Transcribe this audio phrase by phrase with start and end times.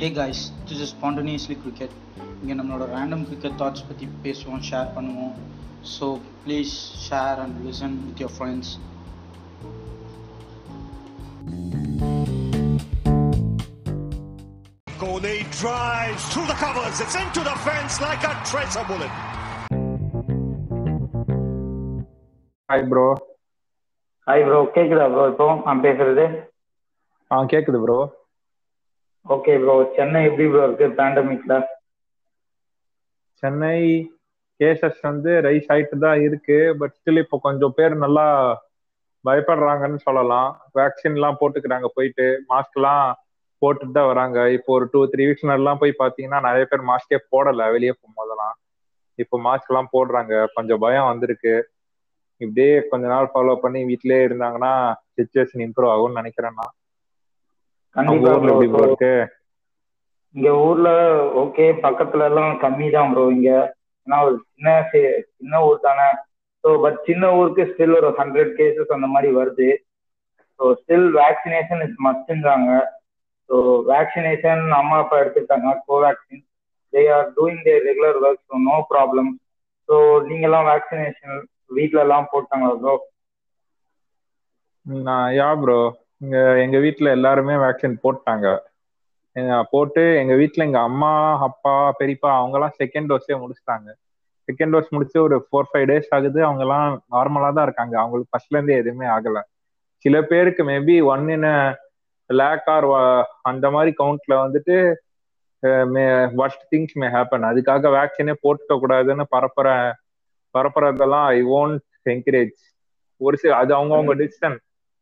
[0.00, 1.94] Hey guys this is spontaneously cricket
[2.40, 5.34] இங்கே நம்மளோட random cricket thoughts பற்றி பேசுவோம் ஷேர் பண்ணுவோம்.
[5.94, 6.06] So
[6.44, 6.74] please
[7.06, 8.72] share and listen with your friends
[15.00, 17.00] Kohli drives through the covers.
[17.04, 19.14] It's into the fence like a tracer bullet.
[22.68, 23.04] Hi bro
[24.26, 26.24] hi bro கேக்குதா bro இப்போ நான் பேசுறது?
[27.30, 27.98] ஆ கேக்குது ப்ரோ
[29.34, 31.54] ஓகே ப்ரோ சென்னை எப்படி bro இருக்கு பேண்டமிக்ல
[33.42, 33.78] Chennai
[34.60, 36.58] cases வந்து rise ஆயிட்டு தான் இருக்கு.
[36.80, 38.26] பட் ஸ்டில் இப்போ கொஞ்சம் பேர் நல்லா
[39.24, 40.50] பயப்படுறாங்கன்னு சொல்லலாம்.
[40.78, 42.26] வேக்சின்லாம் போட்டுக்கிறாங்க போயிட்டு.
[42.52, 43.06] மாஸ்க்லாம்
[43.62, 44.38] போட்டுட்டு தான் வராங்க.
[44.56, 47.68] இப்போ ஒரு டூ த்ரீ வீக்ஸ் முன்னாடிலாம் போய் பார்த்தீங்கன்னா நிறைய பேர் மாஸ்கே போடல.
[47.76, 48.54] வெளியே போகும்போதெல்லாம்.
[49.18, 50.34] இப்போ மாஸ்க் எல்லாம் போடுறாங்க.
[50.56, 51.54] கொஞ்சம் பயம் வந்திருக்கு.
[52.40, 54.72] இப்படியே கொஞ்ச நாள் ஃபாலோ பண்ணி வீட்லயே இருந்தாங்கன்னா
[55.18, 56.74] சுச்சுவேஷன் இம்ப்ரூவ் ஆகும்னு நினைக்கிறேன் நான்.
[57.96, 58.32] கண்டிப்பா
[60.34, 60.88] இங்க ஊர்ல
[61.42, 63.50] ஓகே பக்கத்துல எல்லாம் கம்மி தான் ப்ரோ இங்க.
[64.06, 64.74] ஏன்னா ஒரு சின்ன
[65.32, 66.08] சின்ன ஊர் தானே.
[66.64, 69.68] ஸோ பட் சின்ன ஊருக்கு ஸ்டில் ஒரு ஹண்ட்ரட் கேசஸ் அந்த மாதிரி வருது.
[70.60, 72.70] ஸோ ஸ்டில் வேக்சினேஷன் இஸ் மஸ்ட்ன்றாங்க
[73.50, 73.56] ஸோ
[73.90, 74.44] வேக்சினேஷன்
[74.78, 76.44] அம்மா அப்பா எடுத்துக்கிட்டாங்க Covaxin
[76.92, 79.30] they are doing their regular work so no problem
[79.88, 79.96] so
[80.28, 81.36] நீங்கெல்லாம் வேக்சினேஷன்
[81.76, 82.94] வீட்ல எல்லாம் போட்டாங்களா ப்ரோ
[85.04, 85.80] நான் யா ப்ரோ
[86.20, 88.46] இங்க எங்க வீட்ல எல்லாருமே வேக்சின் போட்டாங்க.
[89.72, 91.10] போட்டு எங்க வீட்ல எங்க அம்மா
[91.48, 93.88] அப்பா பெரியப்பா அவங்க எல்லாம் செகண்ட் டோஸே முடிச்சிட்டாங்க.
[94.48, 96.40] செகண்ட் டோஸ் முடிச்சு ஒரு ஃபோர் ஃபைவ் டேஸ் ஆகுது.
[96.48, 97.94] அவங்க எல்லாம் நார்மலா தான் இருக்காங்க.
[98.02, 99.40] அவங்களுக்கு ஃபர்ஸ்ட்ல இருந்தே எதுவுமே ஆகல.
[100.04, 101.48] சில பேருக்கு maybe one in
[102.30, 102.86] lakh or
[103.50, 104.76] அந்த மாதிரி கவுண்ட்ல வந்துட்டு
[106.38, 109.68] வர்ஸ்ட் திங்ஸ் மே ஹேப்பன் அதுக்காக வேக்சினே போட்டுக்க கூடாதுன்னு பரப்புற
[110.54, 112.58] பரப்புறதெல்லாம் ஐ ஓன்ட் என்கரேஜ்
[113.20, 114.56] ஒரு சில அது அவங்கவுங்க டிசிஷன்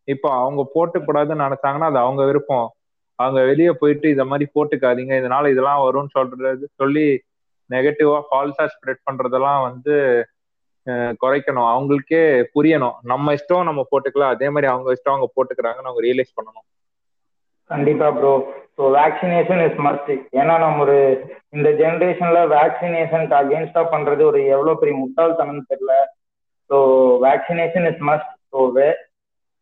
[0.08, 2.66] இப்போ அவங்க போட்டுக்கூடாதுன்னு நினைச்சாங்கன்னா அது அவங்க விருப்பம்.
[3.19, 7.06] அவங்க வெளியே போயிட்டு இதை மாதிரி போட்டுக்காதீங்க இதனால இதெல்லாம் வரும்னு சொல்றது சொல்லி
[7.70, 9.94] நெகட்டிவா ஃபால்ஸா ஸ்ப்ரெட் பண்றதெல்லாம் வந்து
[11.22, 11.69] குறைக்கணும்.
[11.75, 12.22] அவங்களுக்கே
[12.56, 12.97] புரியணும்.
[13.12, 16.66] நம்ம இஷ்டம் நம்ம போட்டுக்கலாம் அதே மாதிரி அவங்க இஷ்டம் அவங்க போட்டுக்கிறாங்கன்னு அவங்க ரியலைஸ் பண்ணணும்.
[17.70, 18.32] கண்டிப்பா bro
[18.76, 20.10] so vaccination is must
[20.41, 20.97] ஏன்னா நம்ம ஒரு
[21.56, 25.94] இந்த ஜெனரேஷன்ல வேக்சினேஷனுக்கு அகேன்ஸ்டா பண்றது ஒரு எவ்வளவு பெரிய முட்டாள்தனம் தெரியல.
[26.70, 26.76] So
[27.26, 28.59] vaccination is must so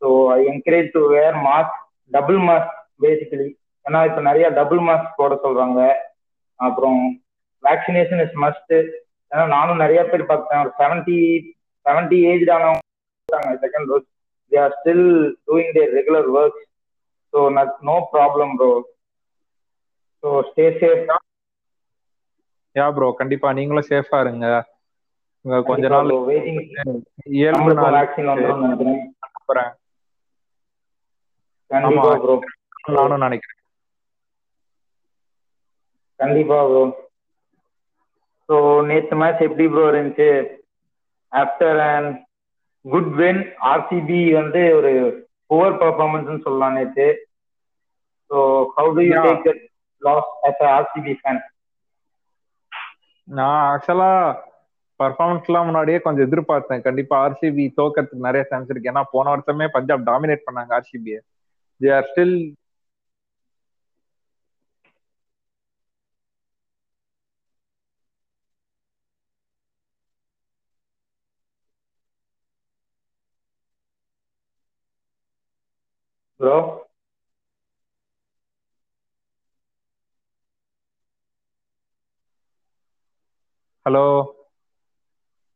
[0.03, 1.77] so I encourage to wear mask
[2.13, 2.75] double mask
[3.05, 3.49] basically
[3.87, 5.81] ஏன்னா இப்போ நிறைய டபுள் மாஸ்க் போட சொல்றாங்க.
[6.61, 7.01] அப்புறம்
[7.65, 8.75] வேக்சினேஷன் இஸ் மஸ்ட்
[9.33, 10.63] ஏன்னா நானும் நிறைய பேர் பார்த்தேன்.
[10.65, 11.19] ஒரு செவன்டி
[11.87, 12.81] செவன்டி ஏஜ் ஆனவங்க
[13.65, 14.09] second dose
[14.53, 15.07] they are still
[15.49, 16.61] doing their regular work
[17.33, 17.41] so
[17.89, 18.71] no problem bro
[20.23, 21.05] so stay safe
[22.77, 23.49] ya bro கண்டிப்பா.
[23.59, 24.47] நீங்களும் சேஃபா இருங்க.
[25.67, 26.61] கொஞ்ச நாள் வெயிட்டிங்
[27.55, 27.97] நம்மளுக்கும்
[28.29, 29.01] நாள் நினைக்கிறேன்.
[29.35, 29.73] நம்புறேன்
[31.73, 32.13] கண்டிப்பா.
[32.23, 32.37] ப்ரோ
[32.97, 33.59] நானும் நினைக்கிறேன்.
[36.21, 36.83] கண்டிப்பா ப்ரோ
[38.49, 38.57] ஸோ
[38.89, 40.29] நேற்று மேட்ச் எப்படி ப்ரோ இருந்துச்சு?
[41.33, 42.13] After and
[42.85, 44.93] good win RCB வந்து ஒரு
[45.51, 47.09] புவர் பர்ஃபார்மன்ஸ்னு சொல்லலாம் நேற்று
[48.31, 48.39] so
[48.77, 49.23] how do you.
[49.27, 49.49] Take
[50.03, 51.43] loss as RCB fan
[53.29, 54.11] நான் ஆக்சுவலா
[55.01, 56.85] பர்ஃபார்மன்ஸ்லாம் முன்னாடியே கொஞ்சம் எதிர்பார்த்தேன்.
[56.87, 58.91] கண்டிப்பா ஆர்சிபி தோக்கறதுக்கு நிறைய சான்ஸ் இருக்கு.
[58.93, 61.21] ஏன்னா போன வருஷமே பஞ்சாப் டாமினேட் பண்ணாங்க ஆர்சிபியை
[61.83, 62.37] they are still
[76.41, 76.57] bro
[83.87, 84.03] hello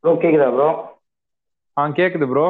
[0.04, 0.68] bro கேக்குதா ப்ரோ
[1.76, 2.46] ஆ கேக்குது bro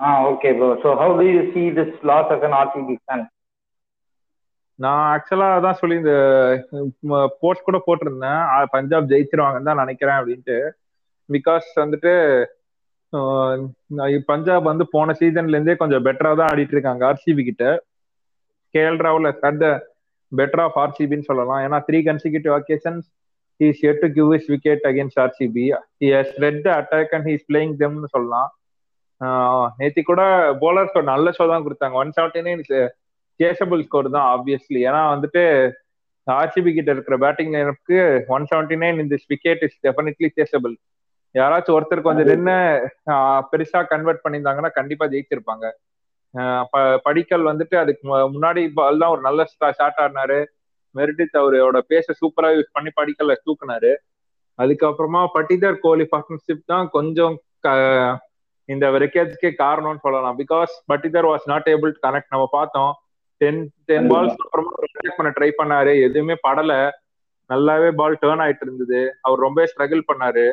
[0.00, 3.24] ah okay bro so how do you see this loss as an RCB fan
[4.78, 6.14] நான் ஆக்சுவலா அதான் சொல்லி இந்த
[7.42, 8.40] போஸ்ட் கூட போட்டிருந்தேன்.
[8.74, 10.56] பஞ்சாப் ஜெயிச்சிருவாங்கன்னு தான் நினைக்கிறேன் அப்படின்ட்டு.
[11.28, 12.12] பிகாஸ் வந்துட்டு
[13.12, 13.60] ஆஹ்,
[14.30, 17.64] பஞ்சாப் வந்து போன சீசன்ல இருந்தே கொஞ்சம் பெட்டரா தான் ஆடிட்டு இருக்காங்க ஆர்சிபி கிட்ட.
[18.74, 19.68] கேஎல் ராகுல் அட் த
[20.32, 21.62] பெட்டர் ஆஃப் ஆர்சிபின்னு சொல்லலாம்.
[21.66, 23.06] ஏன்னா three consecutive occasions
[23.60, 25.64] he is had to give his wicket against RCB
[26.02, 28.50] he has read attack and he is playing தெம்னு சொல்லலாம்.
[29.80, 30.22] நேத்தி கூட
[30.62, 31.96] போலர்ஸ் ஒரு நல்ல ஷோ தான் கொடுத்தாங்க.
[32.02, 32.62] One seventy nine
[33.40, 35.42] chasable score தான் ஆப்வியஸ்லி ஏன்னா வந்துட்டு
[36.26, 37.98] ஆர்சிபி கிட்ட இருக்கிற பேட்டிங் லைனப்புக்கு
[38.36, 40.74] ஒன் செவன்டி நைன் இந்த விக்கெட் இஸ் டெஃபினெட்லி சேசபிள்
[41.34, 42.56] யாராச்சும் ஒருத்தர் கொஞ்சம் நின்று
[43.50, 45.66] பெருசா கன்வெர்ட் பண்ணியிருந்தாங்கன்னா கண்டிப்பா ஜெயிச்சிருப்பாங்க.
[47.06, 48.04] படிக்கல் வந்துட்டு அதுக்கு
[48.34, 49.44] முன்னாடி பால் தான் ஒரு நல்ல
[49.78, 50.38] ஷாட் ஆடினாரு.
[50.94, 53.92] மெரிடித் அவரோட பேச சூப்பரா யூஸ் பண்ணி படிக்கல்ல தூக்குனாரு.
[54.58, 57.34] அதுக்கப்புறமா பட்டிதர் கோலி பார்ட்னர்ஷிப் தான் கொஞ்சம்
[58.72, 60.38] இந்த ரெக்கேஜ்க்கே காரணம்னு சொல்லலாம்.
[60.42, 62.92] Because Patidar was not able to connect நம்ம பார்த்தோம்
[63.40, 64.70] டென் டென் பால்ஸ் அப்புறமா
[65.18, 65.92] பண்ண ட்ரை பண்ணாரு.
[66.06, 66.72] எதுவுமே படல.
[67.50, 69.00] நல்லாவே பால் டேர்ன் ஆயிட்டு இருந்தது.
[69.26, 70.46] அவர் ரொம்ப ஸ்ட்ரகிள் பண்ணாரு.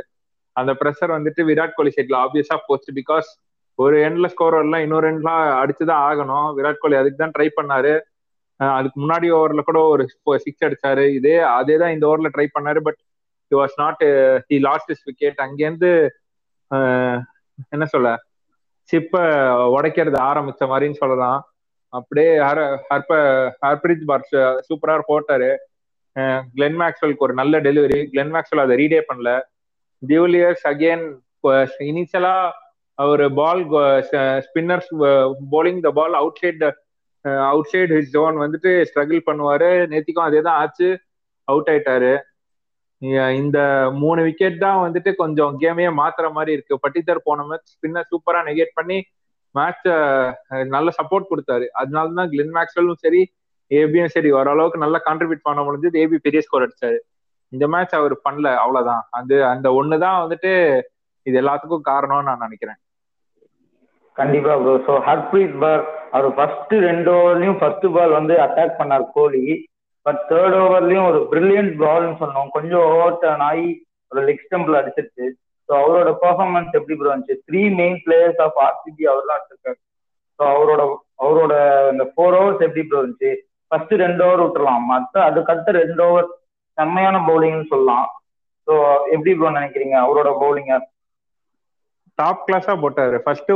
[0.56, 2.89] அந்த ப்ரெஷர் வந்துட்டு விராட் கோலி சைட்ல ஆப்வியஸா போச்சு.
[3.00, 3.30] பிகாஸ்
[3.80, 6.50] ஒரு எண்ட்ல ஸ்கோர் வரலாம் இன்னொரு எண்ட்லாம் அடிச்சுதான் ஆகணும்.
[6.57, 7.94] விராட் கோலி அதுக்கு தான் ட்ரை பண்ணாரு.
[8.59, 10.04] அதுக்கு முன்னாடி ஓவர்ல கூட ஒரு
[10.44, 11.06] சிக்ஸ் அடிச்சாரு.
[11.19, 12.81] இதே அதே தான் இந்த ஓவர்ல ட்ரை பண்ணாரு.
[12.88, 13.00] But
[13.51, 14.04] he was not
[14.50, 15.92] he lost his wicket அங்கேருந்து
[17.75, 18.09] என்ன சொல்ல?
[18.89, 19.19] சிப்ப
[19.75, 21.41] உடைக்கிறது ஆரம்பிச்ச மாதிரின்னு சொல்லலாம்.
[21.94, 23.11] அப்படியே ஹர் ஹர்ப
[23.65, 24.35] ஹர்பிரீத் பார்ட்
[24.67, 25.51] சூப்பரா போட்டாரு.
[26.55, 29.31] கிளென் மேக்ஸ்வெல்க்கு ஒரு நல்ல டெலிவரி கிளென் மேக்ஸ்வெல் அதை ரீடே பண்ணல.
[30.03, 31.05] De Villiers again
[31.91, 32.35] initially
[33.00, 33.61] our ball
[34.47, 34.89] spinners
[35.53, 36.63] bowling the ball outside
[37.71, 39.69] outside his zone வந்துட்டு ஸ்ட்ரகிள் பண்ணுவாரு.
[39.94, 40.89] நேத்திக்கும் அதே தான் ஆச்சு.
[41.47, 42.13] அவுட் ஆயிட்டாரு.
[43.39, 43.57] இந்த
[44.01, 46.75] மூணு விக்கெட் தான் வந்துட்டு கொஞ்சம் கேமையே மாத்துற மாதிரி இருக்கு.
[46.83, 48.97] பட்டித்தர் போன மேட்ச் ஸ்பின்னர் சூப்பரா நெகேட் பண்ணி
[49.55, 49.83] மேட்ச
[50.75, 51.65] நல்ல சப்போர்ட் கொடுத்தாரு.
[51.81, 53.21] அதனால தான் கிளென் மேக்ஸ்வெல்லும் சரி
[53.71, 56.01] ஏபியும் சரி ஓரளவுக்கு நல்லா கான்ட்ரிபியூட் பண்ண முடிஞ்சது.
[56.03, 56.97] ஏபி பெரிய ஸ்கோர் அடிச்சாரு.
[57.51, 59.03] இந்த மேட்ச் அவர் பண்ணல அவ்வளவுதான்.
[59.19, 60.51] அது அந்த ஒண்ணுதான் வந்துட்டு
[61.25, 62.79] இது எல்லாத்துக்கும் காரணம்னு நான் நினைக்கிறேன்.
[64.17, 65.83] கண்டிப்பா ப்ரோ ஸோ ஹர்ப்ரீத் பார்
[66.15, 69.44] அவர் ஃபர்ஸ்ட் ரெண்டு ஓவர்லயும் ஃபர்ஸ்ட் பால் வந்து அட்டாக் பண்ணார் கோலி.
[70.05, 73.69] பட் தேர்ட் ஓவர்லயும் ஒரு பிரில்லியன்ட் பால்னு சொன்னோம் கொஞ்சம் ஓவர் டர்ன் ஆகி
[74.11, 75.25] ஒரு லெக் ஸ்டம்பில் அடிச்சிருச்சு.
[75.69, 77.38] ஸோ அவரோட பர்ஃபார்மன்ஸ் எப்படி ப்ரோ இருந்துச்சு?
[77.47, 79.79] Three main players of RCB அவர் தான் வச்சிருக்காரு
[80.39, 80.81] ஸோ அவரோட
[81.23, 81.53] அவரோட
[81.94, 83.31] இந்த ஃபோர் ஓவர்ஸ் எப்படி ப்ரோ இருந்துச்சு?
[83.71, 86.27] ஃபர்ஸ்ட் ரெண்டு ஓவர் விட்டுலாம் மற்ற அதுக்கடுத்த ரெண்டு ஓவர்
[86.77, 88.07] செம்மையான பவுலிங்னு சொல்லலாம்.
[88.67, 88.73] ஸோ
[89.13, 90.73] எப்படி ப்ரோ நினைக்கிறீங்க அவரோட பவுலிங்க
[92.19, 93.17] டாப் கிளாஸா போட்டாரு.
[93.25, 93.51] ஃபர்ஸ்ட்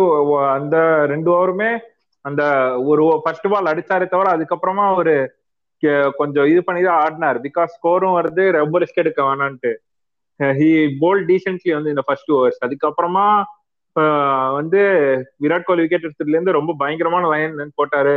[0.55, 0.75] அந்த
[1.11, 1.71] ரெண்டு ஓவருமே
[2.25, 2.43] அந்த
[2.91, 5.13] ஒரு ஃபர்ஸ்ட் பால் அடிச்சாரே தவிர அதுக்கப்புறமா ஒரு
[6.19, 7.37] கொஞ்சம் இது பண்ணி தான் ஆடினார்.
[7.45, 9.71] பிகாஸ் ஸ்கோரும் வருது ரொம்ப ரிஸ்க் எடுக்க வேணான்ட்டு.
[10.59, 10.69] ஹி
[11.01, 13.27] போல் டீசென்ட்லி வந்து இந்த ஃபர்ஸ்ட் ஓவர்ஸ் அதுக்கப்புறமா
[14.57, 14.81] வந்து
[15.43, 18.15] விராட் கோலி விக்கெட் எடுத்ததுல இருந்து ரொம்ப பயங்கரமான லைன் போட்டாரு.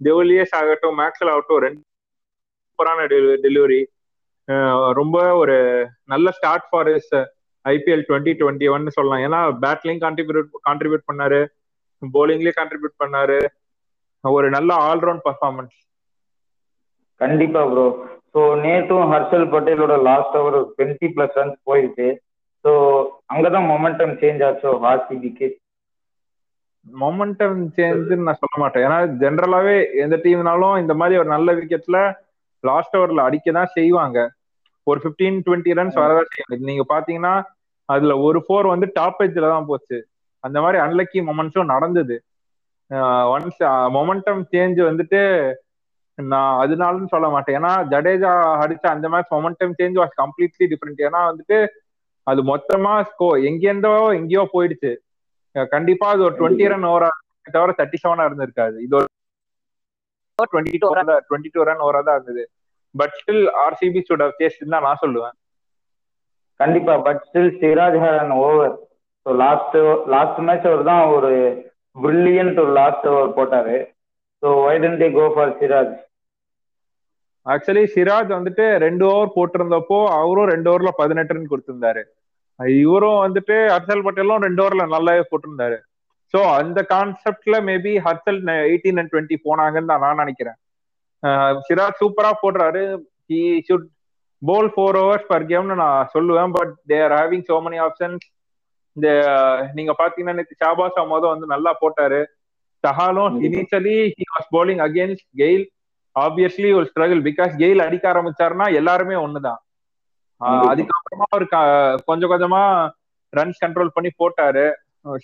[0.00, 1.80] டெவிலியர்ஸ் ஆகட்டும் மேக்ஸல் ஆகட்டும் ரெண்டு
[2.66, 3.06] சூப்பரான
[3.46, 3.80] டெலிவரி
[4.98, 5.56] ரொம்ப ஒரு
[6.12, 7.10] நல்ல start for his
[7.64, 9.24] IPL twenty twenty ஒன்னு சொல்லலாம்.
[9.26, 11.40] ஏன்னா பேட்லிங் கான்ட்ரிபியூட் கான்ட்ரிபியூட் பண்ணாரு.
[12.02, 13.38] போலிங்லயும் கான்ட்ரிபியூட் பண்ணாரு.
[14.24, 15.76] ஒரு நல்ல ஆல்ரவுண்ட் பர்ஃபார்மன்ஸ்
[17.20, 17.84] கண்டிப்பா ப்ரோ
[18.32, 22.08] ஸோ நேற்றும் Harshal பட்டேலோட last over twenty plus runs போயிருக்கு.
[22.64, 22.70] ஸோ
[23.32, 25.48] அங்கதான் மொமெண்டம் சேஞ்ச் ஆச்சோ ஆர்சிபிக்கு
[26.86, 28.84] மொமெண்டம் சேஞ்சுன்னு நான் சொல்ல மாட்டேன்.
[28.86, 29.74] ஏன்னா ஜென்ரலாவே
[30.04, 31.98] எந்த டீம்னாலும் இந்த மாதிரி ஒரு நல்ல விக்கெட்ல
[32.64, 34.18] லாஸ்ட் ஓவர்ல அடிக்க தான் செய்வாங்க.
[34.86, 36.66] ஒரு பிப்டீன் டுவெண்ட்டி ரன்ஸ் வரதான் செய்யும்.
[36.70, 37.34] நீங்க பாத்தீங்கன்னா
[37.88, 39.98] அதுல ஒரு ஃபோர் வந்து டாப் எஜ்ல தான் போச்சு.
[40.44, 42.16] அந்த மாதிரி அன்லக்கி மொமெண்ட்ஸும் நடந்தது.
[43.34, 43.60] ஒன்ஸ்
[43.96, 45.20] மொமெண்டம் சேஞ்ச் வந்துட்டு
[46.18, 47.56] நான் அதனாலன்னு சொல்ல மாட்டேன்.
[47.58, 48.30] ஏன்னா ஜடேஜா
[48.62, 51.58] அடிச்ச அந்த match momentum change was completely different ஏன்னா வந்துட்டு
[52.26, 54.92] அது மொத்தமா ஸ்கோ எங்கேருந்தோ எங்கேயோ போயிடுச்சு.
[55.74, 57.10] கண்டிப்பா அது ஒரு டுவெண்ட்டி ரன் ஓவரா
[57.54, 58.76] தவிர தேர்ட்டி செவனா இருந்திருக்காது.
[58.86, 59.06] இது ஒரு
[60.54, 60.88] twenty two
[61.28, 62.44] twenty two run ஓவரா தான் இருந்தது.
[62.94, 65.36] But still RCB should have chased தான் நான் சொல்லுவேன்.
[66.60, 68.74] கண்டிப்பா but still Siraj had an over
[69.26, 69.76] so last
[70.14, 71.32] last match அவர் தான் ஒரு
[71.96, 73.78] பிரில்லியன்ட் ஒரு லாஸ்ட் ஓவர் போட்டாரு.
[74.42, 75.94] So why didn't go for Siraj
[77.52, 82.02] actually Siraj வந்துட்டு ரெண்டு ஓவர் போட்டிருந்தப்போ அவரும் ரெண்டு ஓவர்ல பதினெட்டு ரன் கொடுத்திருந்தாரு.
[82.80, 85.78] இவரும் வந்துட்டு ஹர்ஷல் பட்டேலும் ரெண்டு ஓவர்ல நல்லாவே போட்டிருந்தாரு.
[86.34, 88.40] ஸோ அந்த கான்செப்ட்ல maybe Harshal
[88.70, 90.58] eighteen and twenty போனாங்கன்னு தான் நான் நினைக்கிறேன்.
[91.68, 92.82] சிராஜ் சூப்பரா போடுறாரு.
[93.30, 93.86] He should
[94.42, 96.52] bowl four overs per கேம்னு நான் சொல்லுவேன்.
[96.58, 98.26] But there having so many options
[98.96, 99.08] இந்த
[99.78, 102.20] நீங்க பாத்தீங்கன்னா ஷாபாஸ் அஹமதும் வந்து நல்லா போட்டாரு.
[102.84, 105.66] சஹாலும் initially he was bowling against Gayle
[106.24, 109.60] obviously ஒரு ஸ்ட்ரகிள் பிகாஸ் கெயில் அடிக்க ஆரம்பிச்சாருன்னா எல்லாருமே ஒண்ணுதான்.
[110.70, 111.46] அதுக்கப்புறமா அவர்
[112.08, 112.62] கொஞ்சம் கொஞ்சமா
[113.32, 114.66] ரன்ஸ் கண்ட்ரோல் பண்ணி போட்டாரு.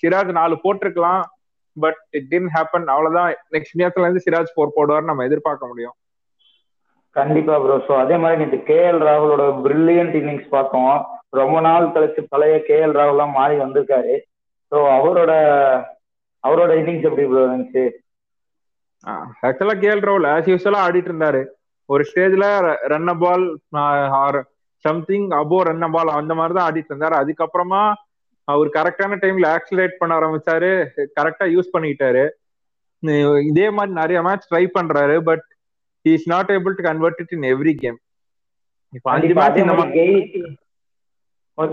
[0.00, 1.22] சிராஜ் நாலு போட்டிருக்கலாம்.
[1.76, 3.30] பட் இட் டின் ஹேப்பன் அவ்வளவுதான்.
[3.54, 5.96] நெக்ஸ்ட் நேரத்துல இருந்து சிராஜ் போர் போடுவார் நம்ம எதிர்பார்க்க முடியும்.
[7.16, 10.94] கண்டிப்பா ப்ரோ ஸோ அதே மாதிரி நேற்று கே எல் ராகுலோட பிரில்லியன்ட் இன்னிங்ஸ் பார்த்தோம்.
[11.40, 14.14] ரொம்ப நாள் கழிச்சு பழைய கே எல் ராகுலாம் மாறி வந்திருக்காரு.
[14.72, 15.32] ஸோ அவரோட
[16.44, 17.84] அவரோட இன்னிங்ஸ் எப்படி ப்ரோ இருந்துச்சு?
[19.46, 21.42] ஆக்சுவலா கே எல் ராகுல் ஆஸ் யூஸ்வலா ஆடிட்டு இருந்தாரு.
[21.88, 22.44] ஒரு ஸ்டேஜ்ல
[22.92, 23.44] run ball
[24.22, 24.38] or
[24.84, 27.16] something above run ball அந்த மாதிரி தான் ஆடிட்டு இருந்தாரு.
[27.22, 27.82] அதுக்கப்புறமா
[28.48, 30.72] அவர் கரெக்டான டைம்ல ஆக்சிலேட் பண்ண ஆரம்பிச்சாரு.
[31.18, 32.24] கரெக்டா யூஸ் பண்ணிக்கிட்டாரு.
[33.50, 35.46] இதே மாதிரி நிறைய மேட்ச் ட்ரை பண்றாரு but
[36.04, 37.98] is not able to convert it in every game
[38.92, 39.74] இப்போ அஞ்சு மேட்ச் இந்த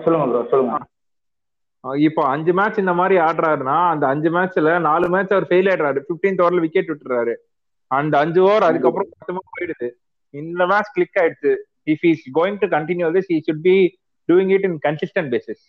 [0.06, 0.74] சொல்லுங்க ப்ரோ சொல்லுங்க.
[2.08, 6.00] இப்போ அஞ்சு மேட்ச் இந்த மாதிரி ஆடுறாருன்னா அந்த அஞ்சு மேட்ச்ல நாலு மேட்ச் அவர் ஃபெயில் ஆயிடுறாரு.
[6.10, 7.34] பிப்டீன்த் ஓவர்ல விக்கெட் விட்டுறாரு
[7.92, 9.88] அந்த அஞ்சு ஓவர் அதுக்கப்புறம் மொத்தமா போயிடுது.
[10.34, 11.54] இந்த மேட்ச் கிளிக் ஆயிடுச்சு.
[11.94, 13.78] If is going to continue this should be
[14.30, 15.64] doing it in consistent basis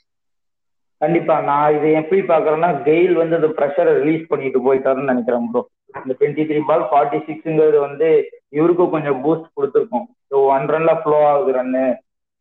[1.00, 1.36] கண்டிப்பா.
[1.48, 5.62] நான் இதை எப்படி பாக்குறேன்னா கெயில் வந்து அந்த ப்ரெஷரை ரிலீஸ் பண்ணிட்டு போயிட்டாருன்னு நினைக்கிறேன் ப்ரோ
[6.02, 8.08] இந்த டுவெண்ட்டி த்ரீ பால் ஃபார்ட்டி சிக்ஸுங்கிறது வந்து
[8.58, 10.06] இவருக்கும் கொஞ்சம் பூஸ்ட் கொடுத்துருக்கும்.
[10.30, 11.84] ஸோ ஒன் ரன்ல ஃப்ளோ ஆகுது ரன்னு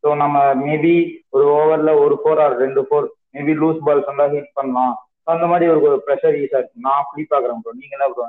[0.04, 0.94] ஸோ நம்ம மேபி
[1.36, 4.96] ஒரு ஓவர்ல ஒரு ஃபோர் ஆர் ரெண்டு ஃபோர் மேபி லூஸ் பால்ஸ் வந்தா ஹிட் பண்ணலாம்.
[5.34, 8.26] அந்த மாதிரி ஒரு ப்ரெஷர் ஈஸா இருக்கு நான் அப்படி பாக்குறேன் ப்ரோ நீங்க என்ன ப்ரோ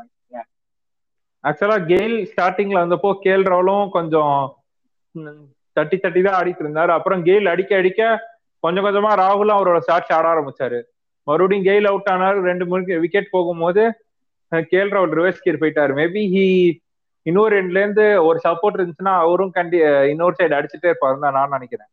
[1.44, 4.34] ஆக்சுவலா கெயில் ஸ்டார்டிங்ல வந்தப்போ கேல் ராவலும் கொஞ்சம்
[5.76, 6.90] தட்டி தட்டி தான் ஆடிட்டு இருந்தாரு.
[6.96, 8.02] அப்புறம் கெயில் அடிக்க அடிக்க
[8.64, 10.78] கொஞ்சம் கொஞ்சமா ராகுலும் அவரோட ஷாட்ஸ் ஆட ஆரம்பிச்சாரு.
[11.26, 12.38] மறுபடியும் கெயில் அவுட் ஆனாரு.
[12.50, 13.82] ரெண்டு மூணு விக்கெட் போகும்போது
[14.72, 15.92] கேல் ராவல் ரிவர்ஸ் கீர் போயிட்டாரு.
[16.00, 16.44] மேபி ஹி
[17.26, 19.78] இன்னொரு எண்ட்ல இருந்து ஒரு சப்போர்ட் இருந்துச்சுன்னா அவரும் கண்டி
[20.12, 21.90] இன்னொரு சைடு அடிச்சுட்டே இருப்பாருன்னு தான் நான் நினைக்கிறேன்.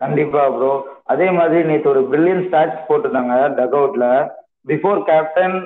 [0.00, 0.70] கண்டிப்பா ப்ரோ
[1.12, 4.06] அதே மாதிரி நேற்று ஒரு பிரில்லியன் ஸ்டாட்ஸ் போட்டிருந்தாங்க டக் அவுட்ல
[4.70, 5.56] பிஃபோர் கேப்டன்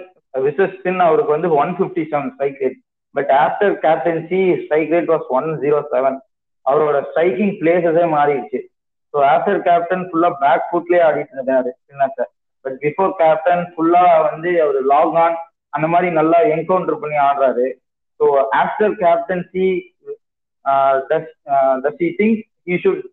[0.47, 2.79] விசஸ் ஸ்பின் அவருக்கு வந்து one fifty seven strike rate
[3.15, 6.19] but after captaincy strike rate was one zero seven
[6.67, 8.59] அவரோட ஸ்ட்ரைக்கிங் பிளேசஸே மாறிடுச்சு.
[9.15, 12.27] ஸோ ஆஃப்டர் கேப்டன் ஃபுல்லா பேக் ஃபுட்லேயே ஆடிட்டு இருந்தாரு ஸ்பின்னர்ஸை
[12.65, 15.37] பட் பிஃபோர் கேப்டன் ஃபுல்லா வந்து அவர் லாக் ஆன்
[15.73, 17.67] அந்த மாதிரி நல்லா என்கவுண்டர் பண்ணி ஆடுறாரு.
[18.21, 18.27] So
[18.63, 19.69] after captaincy
[21.11, 21.33] does
[21.85, 22.39] does think
[22.71, 23.05] you should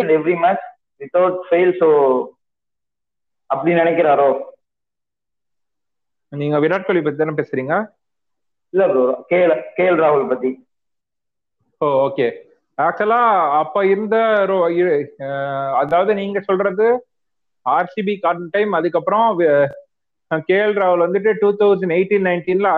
[0.00, 0.62] and every match
[1.00, 1.88] without fail so
[3.50, 4.28] அப்படி நினைக்கிறாரோ?
[6.32, 7.74] நீங்க விராட் கோலி பத்தி தானே பேசுறீங்க?
[8.72, 10.50] இல்ல ப்ரோ கேஎல் கேஎல் ராகுல் பத்தி.
[11.80, 12.28] ஓ ஓகே
[12.78, 13.20] ஆக்சுவலா
[13.60, 14.16] அப்ப இருந்த
[15.82, 16.86] அதாவது நீங்க சொல்றது
[17.66, 19.26] ஆர்சிபி கார்டன் டைம் அதுக்கப்புறம்
[20.48, 22.70] கேஎல் ராகுல் வந்துட்டு டூ தௌசண்ட் எயிட்டீன் நைன்டீன்ல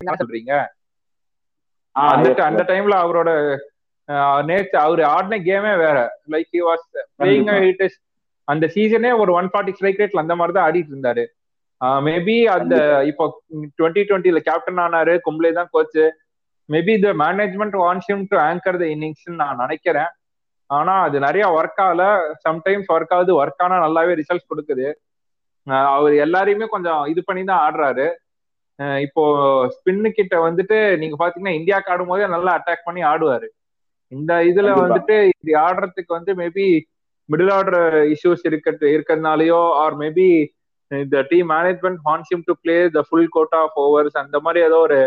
[0.00, 0.52] சொல்றீங்க?
[2.48, 3.30] அந்த டைம்ல அவரோட
[4.48, 5.98] நேற்று அவர் ஆடின கேமே வேற.
[6.34, 6.86] லைக் ஹி வாஸ்
[7.18, 7.50] பிளேயிங்
[8.52, 11.24] அந்த சீசனே ஒரு ஒன் ஃபார்ட்டி ஸ்ட்ரைக் ரேட்ல அந்த மாதிரி தான் ஆடிட்டு இருந்தாரு.
[12.06, 12.76] மேபி அந்த
[13.10, 13.24] இப்போ
[13.78, 16.00] டுவெண்ட்டி டுவெண்ட்டில கேப்டன் ஆனாரு கும்ப்ளே தான் coach
[16.68, 20.10] maybe the management wants to anchor the innings நான் நினைக்கிறேன்.
[20.70, 22.02] ஆனா அது நிறைய ஒர்க் ஆகல
[22.46, 24.88] சம்டைம்ஸ் ஒர்க் ஆகுது ஒர்க் ஆனா நல்லாவே ரிசல்ட்ஸ் கொடுக்குது.
[25.94, 28.06] அவர் எல்லாரையுமே கொஞ்சம் இது பண்ணி தான் ஆடுறாரு.
[29.06, 29.22] இப்போ
[29.76, 33.48] ஸ்பின்னு கிட்ட வந்துட்டு நீங்க பாத்தீங்கன்னா இந்தியாக்கு ஆடும் போதே நல்லா அட்டாக் பண்ணி ஆடுவாரு.
[34.12, 34.70] இந்த இதுல.
[34.84, 36.66] வந்துட்டு இப்படி ஆடுறதுக்கு வந்து மேபி
[37.28, 37.82] மிடில் ஆர்டர்
[38.14, 40.28] இஷ்யூஸ் இருக்க இருக்கிறதுனாலயோ ஆர் மேபி
[40.90, 42.00] இந்த team management
[42.30, 44.98] him to play the full quota of overs அந்த மாதிரி ஏதோ ஒரு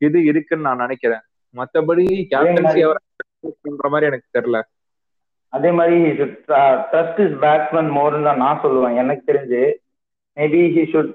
[0.00, 1.22] இது இருக்குன்னு நான் நினைக்கிறேன்.
[1.54, 2.82] மத்தபடி கேப்டன்சி
[3.66, 4.58] பண்ற மாதிரி எனக்கு தெரியல.
[5.52, 5.98] அதே மாதிரி
[6.92, 8.98] ட்ரஸ்ட் இஸ் பேட்ஸ்மேன் மோர்னு தான் நான் சொல்லுவேன்.
[9.02, 9.62] எனக்கு தெரிஞ்சு
[10.36, 11.12] maybe he should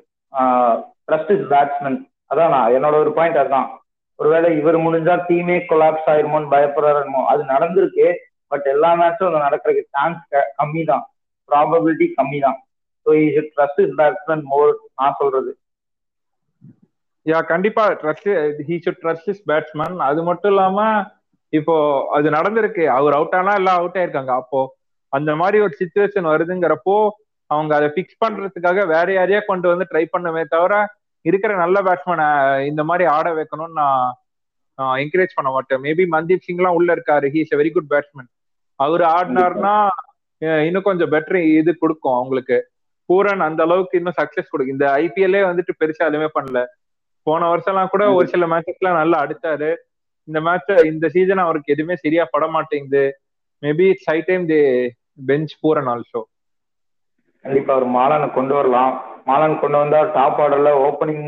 [1.07, 1.99] trust his batsman
[2.31, 3.69] அதான் நான் என்னோட ஒரு பாயிண்ட் அதுதான்.
[4.23, 8.07] ஒருவேளை இவர் முடிஞ்சா டீமே கொலாப்ஸ் ஆயிருமோன்னு பயப்படுறாருமோ அது நடந்திருக்கு
[8.51, 10.21] பட் எல்லா மேட்சும் அது நடக்கிறதுக்கு சான்ஸ்
[10.59, 11.03] கம்மி தான்
[11.49, 12.57] ப்ராபபிலிட்டி கம்மி தான்
[13.05, 15.51] so he trust his batsman more நான் சொல்றது.
[17.25, 18.29] யா கண்டிப்பா trust
[18.69, 20.79] he should trust his batsman அது மட்டும் இல்லாம
[21.53, 21.75] இப்போ
[22.17, 22.83] அது நடந்திருக்கு.
[22.97, 24.33] அவர் அவுட் ஆனா எல்லாம் அவுட் ஆயிருக்காங்க.
[24.41, 24.61] அப்போ
[25.13, 26.95] அந்த மாதிரி ஒரு சுச்சுவேஷன் வருதுங்கிறப்போ
[27.49, 30.73] அவங்க அதை ஃபிக்ஸ் பண்றதுக்காக வேற யாரையா கொண்டு வந்து ட்ரை பண்ணமே தவிர
[31.25, 32.27] இருக்கிற நல்ல பேட்ஸ்மேனை
[32.71, 35.81] இந்த மாதிரி ஆட வைக்கணும்னு நான் என்கரேஜ் பண்ண மாட்டேன்.
[35.85, 37.27] மேபி மன்தீப் சிங்லாம் உள்ள இருக்காரு.
[37.35, 38.29] He's a very good batsman
[38.79, 39.75] அவர் ஆடினார்னா
[40.67, 42.57] இன்னும் கொஞ்சம் பெட்டர் இது கொடுக்கும் அவங்களுக்கு.
[43.09, 46.59] பூரன் அந்த அளவுக்கு இன்னும் சக்சஸ் கொடுக்கும் இந்த ஐபிஎல்லே வந்துட்டு பெருசா எதுவுமே பண்ணல.
[47.27, 49.69] போன வருஷம் எல்லாம் கூட ஒரு சில மேட்சஸ்லாம் நல்லா அடிச்சாரு
[50.27, 53.03] இந்த மேட்ச் இந்த சீசன் அவருக்கு எதுவுமே சரியா பட மாட்டேங்குது.
[53.63, 54.61] Maybe it's high time the
[55.29, 56.21] bench Pooran also
[57.45, 58.93] கண்டிப்பா அவர் மாலனை கொண்டு வரலாம்.
[59.27, 61.27] மாலன் கொண்டு வந்தா டாப் ஆர்டர்ல ஓப்பனிங்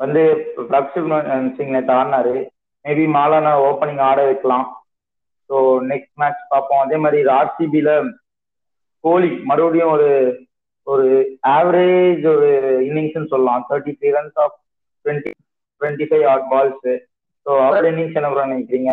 [0.00, 0.22] வந்து
[0.70, 1.10] பிரப்சிப்
[1.56, 2.34] சிங் நேற்று ஆடினாரு
[2.84, 4.66] மேபி மாலான ஓப்பனிங் ஆட வைக்கலாம்.
[5.50, 5.56] ஸோ
[5.90, 6.82] நெக்ஸ்ட் மேட்ச் பார்ப்போம்.
[6.84, 7.90] அதே மாதிரி ஆர்சிபியில
[9.04, 10.08] கோலி மறுபடியும் ஒரு
[10.86, 11.06] ஒரு
[11.56, 12.48] ஆவரேஜ் ஒரு
[12.88, 13.64] இன்னிங்ஸ்னு சொல்லலாம்.
[13.68, 14.56] Thirty three runs of
[15.04, 15.32] twenty
[15.80, 16.86] twenty five odd balls
[17.46, 18.90] so our innings என்ன நினைக்கிறீங்க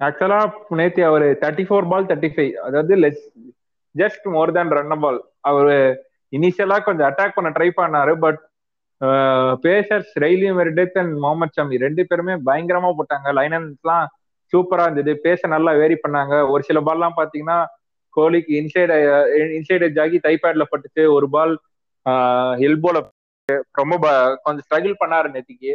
[0.00, 0.38] ஆக்சுவலா
[0.78, 3.22] நேத்தி அவர் thirty four ball thirty five அதாவது less
[3.98, 6.04] just more than run ball அவரு
[6.36, 8.40] இனிஷியலா கொஞ்சம் அட்டாக் பண்ண ட்ரை பண்ணாரு but
[9.62, 13.32] pacers Riley Meredith and Mohammed Shami ரெண்டு பேருமே பயங்கரமா போட்டாங்க.
[13.32, 14.06] லைனன்ஸ்லாம்
[14.56, 15.20] சூப்பரா இருந்தது.
[15.20, 16.48] பேச நல்லா வேரி பண்ணாங்க.
[16.48, 17.64] ஒரு சில பால்லாம் பாத்தீங்கன்னா
[18.16, 18.92] கோலிக்கு இன்சைட்
[19.34, 21.12] இன்சைட் எஜ் ஆகி டைபேட்ல பட்டுச்சு.
[21.12, 21.60] ஒரு பால்
[22.58, 23.08] எல்போல
[23.72, 25.74] ரொம்ப ப- கொஞ்சம் ஸ்ட்ரகிள் பண்ணாரு நேத்திக்கு.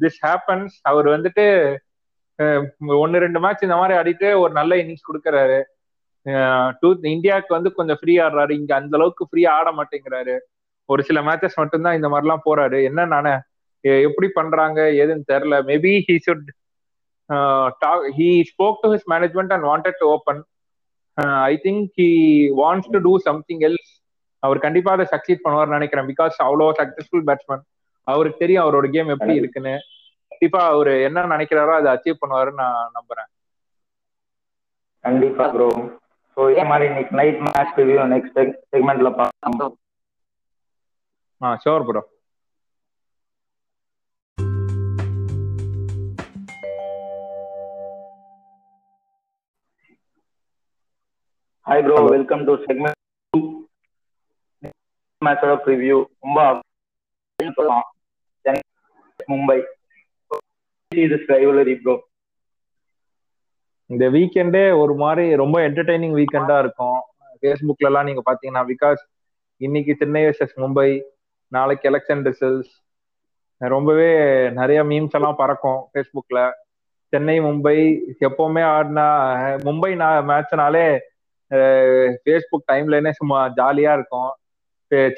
[0.00, 1.76] திஸ் ஹேப்பன்ஸ் அவர் வந்துட்டு
[2.86, 5.62] ஒன்னு ரெண்டு மேட்ச் இந்த மாதிரி ஆடிட்டு ஒரு நல்ல இன்னிங்ஸ் கொடுக்குறாரு.
[6.80, 8.52] டூ இந்தியாவுக்கு வந்து கொஞ்சம் ஃப்ரீ ஆடுறாரு.
[8.60, 10.34] இங்க அந்த அளவுக்கு ஃப்ரீயா ஆட மாட்டேங்கிறாரு.
[10.92, 12.78] ஒரு சில மேட்சஸ் மட்டும்தான் இந்த மாதிரிலாம் போறாரு.
[12.88, 13.34] என்ன நானே
[14.06, 15.58] எப்படி பண்றாங்க ஏதுன்னு தெரியல.
[15.70, 16.48] Maybe he should
[18.18, 20.40] he spoke to his management and wanted to open
[21.50, 22.10] I think he
[22.62, 23.92] wants to do something else
[24.42, 26.08] அவர் கண்டிப்பா அதை சக்சீட் பண்ணுவார்னு நினைக்கிறேன்.
[26.10, 27.64] பிகாஸ் அவ்வளோ சக்சஸ்ஃபுல் பேட்ஸ்மேன்
[28.06, 29.74] அவருக்கு தெரியும் அவரோட கேம் எப்படி இருக்குன்னு.
[30.32, 33.28] கண்டிப்பா அவர் என்ன நினைக்கிறாரோ அதை அச்சீவ் பண்ணுவாருன்னு நான் நம்புறேன்.
[35.04, 35.68] கண்டிப்பா ப்ரோ
[36.36, 38.38] ஸோ இதே மாதிரி இன்னைக்கு நைட் மேட்ச் ரிவ்யூ நெக்ஸ்ட்
[38.72, 39.76] செக்மெண்ட்ல பார்க்கலாம்
[41.40, 42.02] ஆ sure bro
[51.66, 51.96] hi bro.
[52.08, 52.98] Welcome to segment
[55.22, 56.38] மேட்சோட ப்ரிவ்யூ ரொம்ப
[59.30, 59.58] மும்பை
[60.92, 61.94] this rivalry ப்ரோ
[63.90, 66.98] இந்த வீக்கெண்டே ஒரு மாதிரி ரொம்ப என்டர்டைனிங் வீக்கெண்டா இருக்கும்.
[67.40, 69.00] ஃபேஸ்புக்ல எல்லாம் நீங்க பாத்தீங்கன்னா பிகாஸ்
[69.66, 70.90] இன்னைக்கு சென்னை வர்சஸ் மும்பை
[71.52, 72.72] நாளைக்கு எலெக்ஷன் ரிசல்ட்ஸ்
[73.60, 74.10] ரொம்பவே
[74.58, 76.40] நிறைய மீம்ஸ் எல்லாம் பறக்கும் ஃபேஸ்புக்ல
[77.12, 77.76] சென்னை மும்பை
[78.26, 79.06] எப்பவுமே ஆடினா
[79.66, 79.90] மும்பை
[80.30, 80.86] மேட்ச்னாலே
[82.24, 84.30] ஃபேஸ்புக் டைம்லைனே சும்மா ஜாலியா இருக்கும்.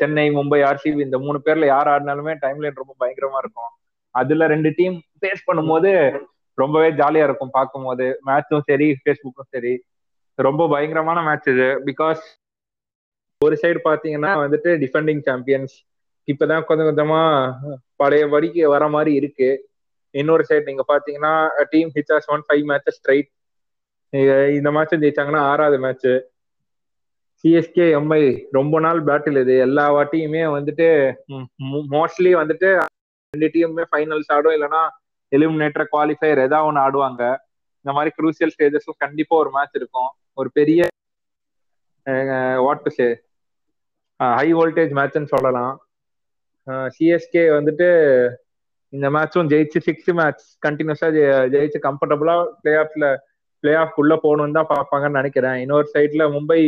[0.00, 3.72] சென்னை மும்பை ஆர்சிபி இந்த மூணு பேர்ல யார் ஆடினாலுமே டைம்லைன் ரொம்ப பயங்கரமா இருக்கும்.
[4.14, 5.90] அதுல ரெண்டு டீம் ஃபேஸ் பண்ணும்போது
[6.60, 8.06] ரொம்பவே ஜாலியா இருக்கும் பார்க்கும்போது.
[8.28, 9.74] மேட்சும் சரி ஃபேஸ்புக்கும் சரி.
[10.38, 11.68] ரொம்ப பயங்கரமான மேட்ச் இது.
[11.88, 12.22] பிகாஸ்
[13.40, 15.74] ஒரு சைடு பாத்தீங்கன்னா வந்துட்டு டிஃபெண்டிங் சாம்பியன்ஸ்
[16.28, 17.20] இப்பதான் கொஞ்சம் கொஞ்சமா
[18.00, 19.50] பழைய படிக்கு வர மாதிரி இருக்கு.
[20.14, 21.32] இன்னொரு சைடு நீங்க பாத்தீங்கன்னா
[21.72, 23.30] டீம் ஹிச்ஆர்ஸ் ஒன் ஃபைவ் மேட்சஸ் ஸ்ட்ரைட்
[24.58, 26.10] இந்த மேட்சும் ஜெயிச்சாங்கன்னா ஆறாவது மேட்ச்
[27.44, 28.22] சிஎஸ்கே எம்ஐ
[28.56, 29.54] ரொம்ப நாள் பேட்டில் இது.
[29.66, 30.88] எல்லா வாட்டியுமே வந்துட்டு
[31.94, 32.68] மோஸ்ட்லி வந்துட்டு
[33.34, 34.54] ரெண்டு டீமுமே ஃபைனல்ஸ் ஆடும்.
[34.56, 34.82] இல்லைன்னா
[35.32, 37.22] எலிமினேட்டர் குவாலிஃபயர் ஏதாவது ஒன்று ஆடுவாங்க.
[37.84, 40.10] இந்த மாதிரி குரூசியல் ஸ்டேஜஸ்ல கண்டிப்பா ஒரு மேட்ச் இருக்கும்.
[40.40, 40.80] ஒரு பெரிய
[42.66, 43.06] what to say
[44.20, 45.74] high voltage மேட்ச்னு சொல்லலாம்.
[46.94, 47.88] சிஎஸ்கே வந்துட்டு
[48.92, 51.08] இந்த மேட்சும் ஜெயிச்சு சிக்ஸ்த் மேட்ச் கண்டினியூஸா
[51.54, 53.06] ஜெயிச்சு கம்ஃபர்டபுளா பிளே ஆஃப்ல
[53.64, 55.58] பிளே ஆஃப் உள்ள போகணும்னு தான் பார்ப்பாங்கன்னு நினைக்கிறேன்.
[55.64, 56.60] இன்னொரு சைட்ல மும்பை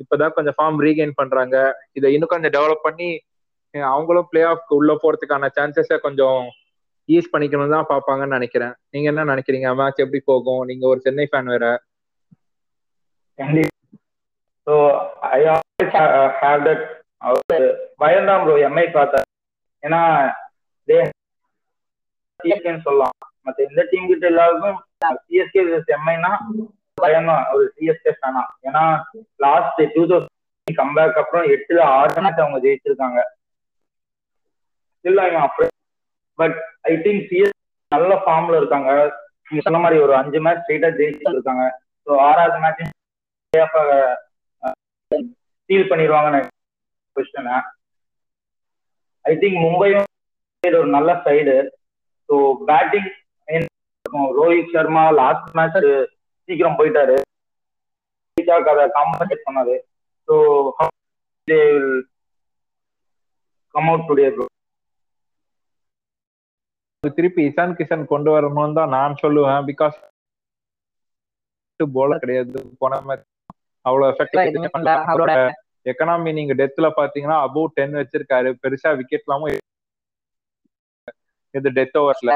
[0.00, 1.56] இப்பதான் கொஞ்சம் ஃபார்ம் ரீகெயின் பண்றாங்க.
[1.98, 3.10] இதை இன்னும் கொஞ்சம் டெவலப் பண்ணி
[3.74, 6.40] அவங்களும் பிளே ஆஃப்க்கு உள்ள போறதுக்கான சான்சஸை கொஞ்சம்
[7.08, 8.74] யூஸ் பண்ணிக்கணும் தான் பாப்பாங்கன்னு நினைக்கிறேன்.
[8.92, 9.68] நீங்க என்ன நினைக்கிறீங்க?
[9.80, 10.62] மேட்ச் எப்படி போகும்?
[10.70, 11.66] நீங்க ஒரு சென்னை ஃபேன் வேற.
[14.66, 14.74] ஸோ
[15.36, 15.38] ஐ
[16.42, 16.84] ஹேவ் தட்
[18.02, 19.26] பயம் தான் ப்ரோ எம்ஐ பார்த்தேன்
[19.82, 20.00] ஏன்னா
[22.86, 23.16] சொல்லலாம்.
[23.46, 24.78] மற்ற எந்த டீம் கிட்ட எல்லாருக்கும்
[25.26, 25.62] சிஎஸ்கே
[25.96, 26.32] எம்ஐனா
[27.02, 28.84] பயம் தான் ஒரு சிஎஸ்கே ஃபேனா ஏன்னா
[29.44, 33.20] லாஸ்ட் டூ தௌசண்ட் கம்பேக் அப்புறம் எட்டுல ஆறு மேட்ச் அவங்க ஜெயிச்சிருக்காங்க.
[35.04, 35.73] இல்லை அப்புறம்
[36.38, 36.56] பட்
[36.90, 37.54] ஐ திங்க் சிஎஸ்
[37.92, 38.90] நல்ல ஃபார்ம்ல இருக்காங்க.
[39.48, 41.64] நீங்க சொன்ன மாதிரி ஒரு அஞ்சு மேட்ச் ஸ்ட்ரெயிட்டா ஜெயிச்சுட்டு இருக்காங்க
[42.06, 42.82] ஸோ ஆறாவது மேட்ச்
[45.60, 46.40] ஸ்டீல் பண்ணிடுவாங்கன்னு
[47.16, 47.50] கொஸ்டின்
[49.24, 50.08] ஐ திங்க் மும்பையும்
[50.62, 51.54] ஒரு நல்ல side
[52.28, 52.34] so
[52.70, 53.10] batting
[54.38, 55.78] Rohit Sharma last match
[56.48, 57.16] சீக்கிரம் போயிட்டாரு.
[58.72, 59.74] அதை காம்பன்சேட் பண்ணாரு.
[60.28, 60.34] So
[63.74, 64.46] come out today bro
[67.12, 69.62] திருப்பி இசான் கிஷன் கொண்டு வரணும்னு தான் நான் சொல்லுவேன்.
[69.70, 69.96] பிகாஸ்
[71.92, 72.60] போல கிடையாது.
[72.78, 73.24] போன மேட்ச்
[73.84, 75.52] அவ்வளவு எஃபெக்ட்
[75.92, 78.50] எக்கனாமி நீங்க டெத்ல பாத்தீங்கன்னா அபவுட் டென் வச்சிருக்காரு.
[78.62, 79.50] பெருசா விக்கெட் இல்லாம
[81.54, 82.32] இது டெத் ஓவர்ஸ்ல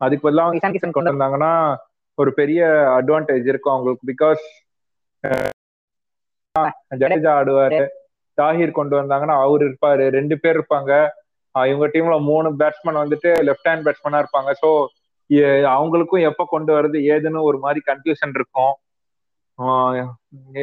[0.00, 1.76] அதுக்கு பதிலாக இசான் கிஷன் கொண்டு வந்தாங்கன்னா
[2.18, 2.60] ஒரு பெரிய
[2.98, 4.06] அட்வான்டேஜ் இருக்கும் அவங்களுக்கு.
[4.12, 4.44] பிகாஸ்
[7.00, 7.86] ஜடேஜா ஆடுவாரு.
[8.36, 10.04] தாஹிர் கொண்டு வந்தாங்கன்னா அவர் இருப்பாரு.
[10.18, 10.92] ரெண்டு பேர் இருப்பாங்க.
[11.54, 14.50] இவங்க டீம்ல மூணு பேட்ஸ்மேன் வந்துட்டு லெஃப்ட் ஹேண்ட் பேட்ஸ்மேனா இருப்பாங்க.
[14.62, 14.70] ஸோ
[15.74, 18.74] அவங்களுக்கும் எப்ப கொண்டு வருது ஏதுன்னு ஒரு மாதிரி கன்ஃபியூஷன் இருக்கும்.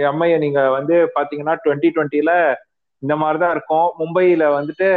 [0.10, 2.34] எம்ஐ நீங்க வந்து பாத்தீங்கன்னா டுவெண்ட்டி டுவெண்ட்டில
[3.02, 3.88] இந்த மாதிரிதான் இருக்கும்.
[3.99, 4.88] மும்பையில வந்துட்டு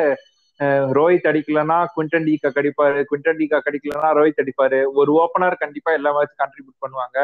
[0.98, 2.98] ரோஹித் அடிக்கலன்னா குவிண்டன் டீக்கா கடிப்பாரு.
[3.10, 4.80] குவிண்டன் டீக்கா கடிக்கலன்னா ரோஹித் அடிப்பாரு.
[5.00, 7.18] ஒரு ஓப்பனர் கண்டிப்பா எல்லா மேட்ச் கண்ட்ரிபியூட் பண்ணுவாங்க.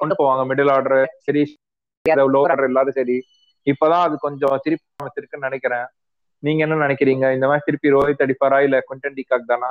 [0.00, 0.96] கொண்டு போவாங்க மிடில் ஆர்டர்
[1.26, 1.42] சரி
[2.34, 3.16] லோ ஆர்டர் எல்லாரும் சரி.
[3.66, 5.86] இப்பதான் அது கொஞ்சம் திருப்பி அமைச்சிருக்குன்னு நினைக்கிறேன்.
[6.44, 7.24] நீங்க என்ன நினைக்கிறீங்க?
[7.36, 8.58] இந்த மாதிரி திருப்பி ரோஹித் அடிப்பாரா?
[8.66, 9.70] இல்ல குவிண்டன் டிகாக் தானா?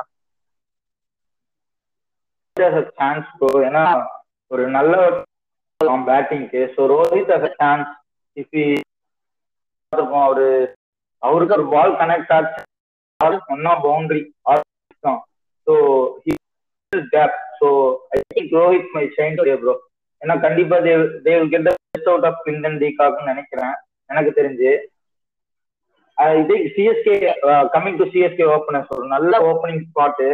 [2.91, 3.83] சான்ஸ் ப்ரோ ஏன்னா
[4.51, 4.93] ஒரு நல்ல
[6.07, 7.89] பேட்டிங்க்கு so Rohit as a chance
[8.37, 8.55] if
[9.93, 10.47] இருக்கும் அவரு
[11.23, 12.61] அவருக்கு ஒரு பால் கனெக்ட் ஆச்சு.
[13.49, 14.21] ஒன்னா பவுண்டரி
[15.03, 15.19] தான்
[15.67, 15.73] so
[17.13, 17.67] cap so
[18.11, 19.75] I think Rohit my shine day bro
[20.21, 20.93] ஏன்னா கண்டிப்பா they
[21.25, 23.73] they will get the best out of Quinton டீகாக்னு நினைக்கிறேன்.
[24.09, 24.71] எனக்கு தெரிஞ்சு.
[26.41, 27.15] இது CSK
[27.75, 30.27] coming to CSK openers ஒரு நல்ல ஓப்பனிங் ஸ்பாட்டு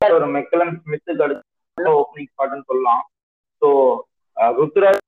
[0.00, 1.38] ஒரு மெக்கலன் ஸ்மித்துக்கு
[1.78, 3.02] நல்ல ஓப்பனிங் ஸ்பாட்னு சொல்லலாம்.
[3.62, 3.68] ஸோ
[4.58, 4.98] ருத்ராஜ்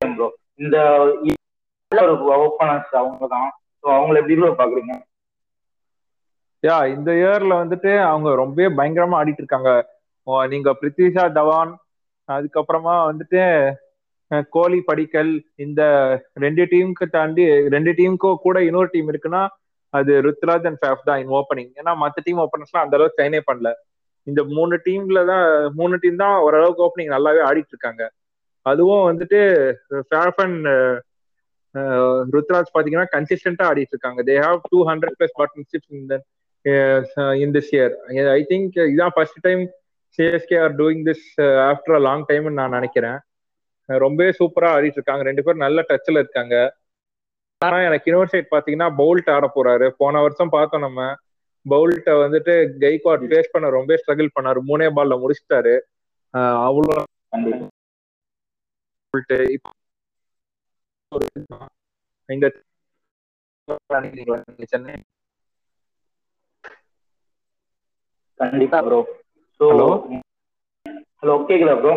[0.00, 0.28] ப்ரோ
[0.62, 0.76] இந்த
[2.04, 3.48] ஒரு ஓப்பனர்ஸ் அவங்க தான்
[3.84, 4.94] ஸோ அவங்கள எப்படி ப்ரோ பாக்குறீங்க?
[6.62, 9.70] யா இந்த இயர்ல வந்துட்டு அவங்க ரொம்பவே பயங்கரமா ஆடிட்டு இருக்காங்க.
[10.52, 11.72] நீங்க பிரித்திஷா தவான்
[12.28, 13.40] அதுக்கப்புறமா வந்துட்டு
[14.56, 15.32] கோலி படிக்கல்
[15.64, 15.82] இந்த
[16.44, 19.42] ரெண்டு டீமுக்கு தாண்டி ரெண்டு டீமுக்கும் கூட இன்னொரு டீம் இருக்குன்னா
[19.94, 23.70] அது ருத்ராஜ் அண்ட் ஃபேஃப் தான் இன் ஓப்பனிங் ஏன்னா மற்ற டீம் ஓப்பனர்ஸ்லாம் அந்த அளவுக்கு சைனே பண்ணல.
[24.26, 25.46] இந்த மூணு டீம்ல தான்
[25.78, 28.02] மூணு டீம் தான் ஓரளவுக்கு ஓப்பனிங் நல்லாவே ஆடிட்டு இருக்காங்க.
[28.66, 29.40] அதுவும் வந்துட்டு
[30.10, 30.56] ஃபேஃபன்
[32.34, 34.20] ருத்ராஜ் பாத்தீங்கன்னா கன்சிஸ்டன்டா ஆடிட்டு இருக்காங்க.
[34.28, 36.14] They have two hundred plus partnerships இந்த
[37.44, 37.94] in this year
[38.38, 39.62] I think இதான் first time
[40.18, 41.26] CSK are doing this
[41.70, 43.18] after a long டைம்னு நான் நினைக்கிறேன்.
[43.88, 45.24] ரொம்பவே சூப்பரா ஆடிட்டு இருக்காங்க.
[45.28, 46.54] ரெண்டு பேரும் நல்ல டச்ல இருக்காங்க.
[47.60, 49.86] ஆனா எனக்கு இன்னொரு சைட் பாத்தீங்கன்னா பவுல்ட் ஆட போறாரு.
[50.00, 51.00] போன வருஷம் பார்த்தோம் நம்ம.
[51.66, 54.60] பவுல்ட்ட வந்துட்டு கைக்வாட் ஃபேஸ் பண்ண ரொம்ப ஸ்ட்ரகிள் பண்ணாரு.
[54.70, 55.74] மூணே பால்ல முடிச்சிட்டாரு.
[56.66, 56.96] அவ்வளோ
[62.28, 62.46] இந்த
[64.72, 64.94] சென்னை
[68.40, 68.98] கண்டிப்பா ப்ரோ
[69.60, 69.88] Hello?
[71.20, 71.92] ஹலோ கேக்குதா ப்ரோ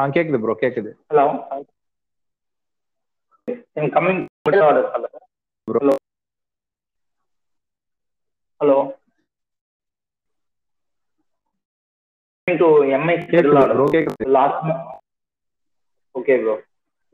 [0.00, 0.90] ஆ கேக்குது ப்ரோ கேக்குது.
[1.10, 1.26] Hello
[4.40, 5.94] middle order hello
[8.60, 8.78] hello
[12.46, 13.14] to MI
[14.36, 14.68] last
[16.14, 16.54] okay bro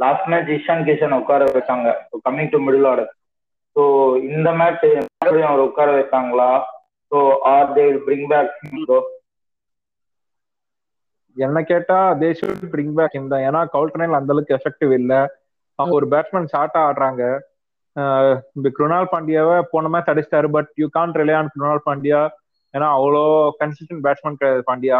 [0.00, 1.88] last match Ishan Kishan உட்கார வச்சாங்க.
[2.24, 3.10] Coming to middle order
[3.76, 3.82] so
[4.28, 4.84] இந்த மேட்ச்
[5.44, 6.50] அவர் உட்கார வைப்பாங்களா?
[7.12, 7.18] So
[7.50, 8.98] are they bring back bro
[11.36, 15.12] என்ன கேட்டா தே ஷுட் பிரிங் பேக் இந்த ஏன்னா கவுல்டனில் அந்த அளவுக்கு எஃபெக்டிவ் இல்ல.
[15.78, 17.22] அவங்க ஒரு பேட்ஸ்மேன் ஷார்ட்டா ஆடுறாங்க.
[17.96, 22.20] ஆஹ் இந்த குருணால் பாண்டியாவை போன மேட்ச் அடிச்சிட்டாரு but you can rely on Krunal Pandya.
[22.74, 23.22] ஏன்னா அவ்வளோ
[23.60, 24.98] கன்சிஸ்டன்ட் பேட்ஸ்மேன் கிடையாது பாண்டியா.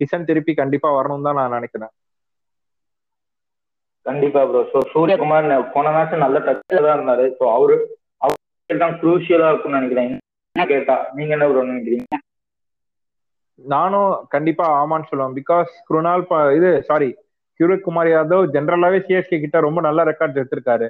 [0.00, 1.92] கிஷன் திருப்பி கண்டிப்பா வரணும் தான் நான் நினைக்கிறேன்.
[4.06, 7.24] கண்டிப்பா ப்ரோ ஸோ சூரியகுமார் போன மேட்ச் நல்ல டச்சில் தான் இருந்தாரு.
[7.38, 7.76] ஸோ அவரு
[8.24, 10.12] அவருக்கு தான் குரூஷியலா இருக்கும்னு நினைக்கிறேன்.
[10.56, 12.18] என்ன கேட்டா நீங்க என்ன ப்ரோ நினைக்கிறீங்க?
[13.58, 15.36] நானும் கண்டிப்பா ஆமான்னு சொல்லுவேன்.
[15.40, 16.24] பிகாஸ் குருணால்
[16.58, 17.10] இது சாரி
[17.60, 20.88] கியூரத் குமார் யாதவ் ஜென்ரலாவே சிஎஸ்கே கிட்ட ரொம்ப நல்ல ரெக்கார்ட் எடுத்திருக்காரு.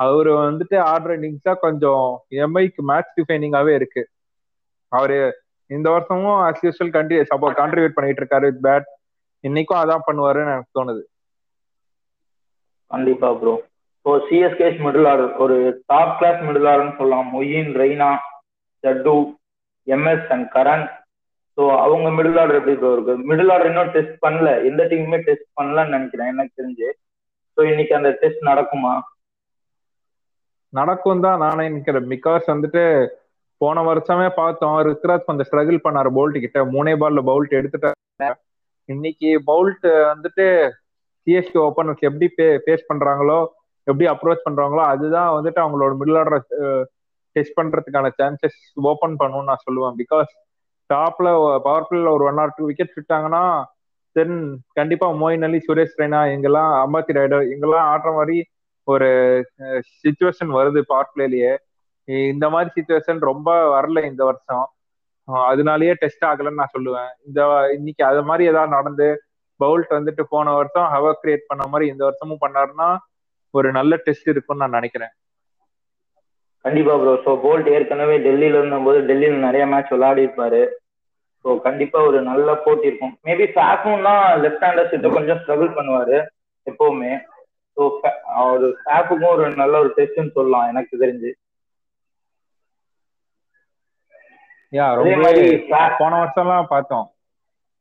[0.00, 2.04] அவரு வந்துட்டு ஆடுற இன்னிங்ஸா கொஞ்சம்
[2.44, 4.02] எம்ஐக்கு மேட்ச் டிஃபைனிங்காவே இருக்கு.
[4.92, 5.18] அவரு
[5.70, 8.88] இந்த வருஷமும் அஸ் யூஸ்வல் கண்டி சப்போ கான்ட்ரிபியூட் பண்ணிட்டு இருக்காரு வித் பேட்
[9.44, 11.02] இன்னைக்கும் அதான் பண்ணுவாருன்னு எனக்கு தோணுது.
[12.90, 13.54] கண்டிப்பா bro
[14.06, 15.56] so CSK's middle order ஒரு
[15.92, 17.28] டாப் கிளாஸ் மிடில் ஆர்டர்னு சொல்லலாம்.
[17.34, 18.10] Moeen Raina
[18.84, 19.14] Jaddu
[19.86, 20.84] MS and Curran
[21.58, 23.14] so அவங்க மிடில் ஆர்டர் எப்படி ப்ரோ இருக்கு?
[23.30, 24.50] மிடில் ஆர்டர் இன்னும் டெஸ்ட் பண்ணல.
[24.68, 26.30] எந்த டீமுமே டெஸ்ட் பண்ணலன்னு நினைக்கிறேன்.
[26.34, 26.88] எனக்கு தெரிஞ்சு.
[27.56, 28.92] ஸோ இன்னைக்கு அந்த டெஸ்ட் நடக்குமா?
[30.72, 31.42] நடக்கும் தான்.
[31.44, 32.06] நானே நினைக்கிறேன்.
[32.14, 32.82] பிகாஸ் வந்துட்டு
[33.60, 34.76] போன வருஷமே பார்த்தோம்.
[34.86, 36.60] ருத்ராஜ் கொஞ்சம் ஸ்ட்ரகிள் பண்ணாரு போல்ட் கிட்ட.
[36.76, 38.30] மூணே பால்ல பவுல்ட் எடுத்துட்டாங்க
[38.88, 40.44] இன்னைக்கு பவுல்ட் வந்துட்டு
[41.26, 42.26] சிஎஸ்கே ஓப்பனர்ஸ் எப்படி
[42.64, 43.36] ஃபேஸ் பண்றாங்களோ
[43.86, 46.46] எப்படி அப்ரோச் பண்றாங்களோ அதுதான் வந்துட்டு அவங்களோட மிடில் ஆர்டர்
[47.36, 48.58] டெஸ்ட் பண்றதுக்கான சான்சஸ்
[48.90, 49.94] ஓபன் பண்ணும்னு நான் சொல்லுவேன்.
[50.02, 50.32] பிகாஸ்
[50.92, 51.28] டாப்ல
[51.66, 53.42] பவர் பிளேல ஒரு ஒன் ஆர் டூ விக்கெட் விட்டாங்கன்னா
[54.16, 54.36] தென்
[54.78, 58.38] கண்டிப்பா மோயின் அலி சுரேஷ் ரெய்னா எங்கெல்லாம் அம்பாத்தி ரைடர் எங்கெல்லாம் ஆடுற மாதிரி
[58.88, 59.08] ஒரு
[60.02, 61.52] சுச்சுவேஷன் வருது பவர் பிளேலயே
[62.32, 64.64] இந்த மாதிரி சுச்சுவேஷன் ரொம்ப வரல இந்த வருஷம்.
[65.48, 67.10] அதனாலயே டெஸ்ட் ஆகலன்னு நான் சொல்லுவேன்.
[67.26, 67.40] இந்த
[67.76, 69.06] இன்னைக்கு அது மாதிரி ஏதாவது நடந்து
[69.60, 72.88] பவுல்ட் வந்துட்டு போன வருஷம் ஹவர் கிரியேட் பண்ண மாதிரி இந்த வருஷமும் பண்ணாருன்னா
[73.54, 75.12] ஒரு நல்ல டெஸ்ட் இருக்கும்னு நான் நினைக்கிறேன்.
[76.64, 80.62] கண்டிப்பா ப்ரோ ஸோ போல்ட் ஏற்கனவே டெல்லியில இருந்தபோது டெல்லியில நிறைய மேட்ச் விளையாடி இருப்பாரு
[81.44, 83.18] ஸோ கண்டிப்பா ஒரு நல்ல போட்டி இருக்கும்.
[83.24, 86.18] மேபி ஃபேஃபும் தான் லெஃப்ட் ஹேண்டர்ஸ் கிட்ட கொஞ்சம் ஸ்ட்ரகிள் பண்ணுவாரு
[86.70, 87.12] எப்பவுமே.
[87.76, 87.82] ஸோ
[88.52, 91.30] ஒரு ஃபேஃபுக்கும் ஒரு நல்ல ஒரு டெஸ்ட்னு சொல்லலாம் எனக்கு தெரிஞ்சு.
[94.72, 94.84] யா
[95.70, 97.12] fa- போன வருஷம்லாம் பார்த்தோம்.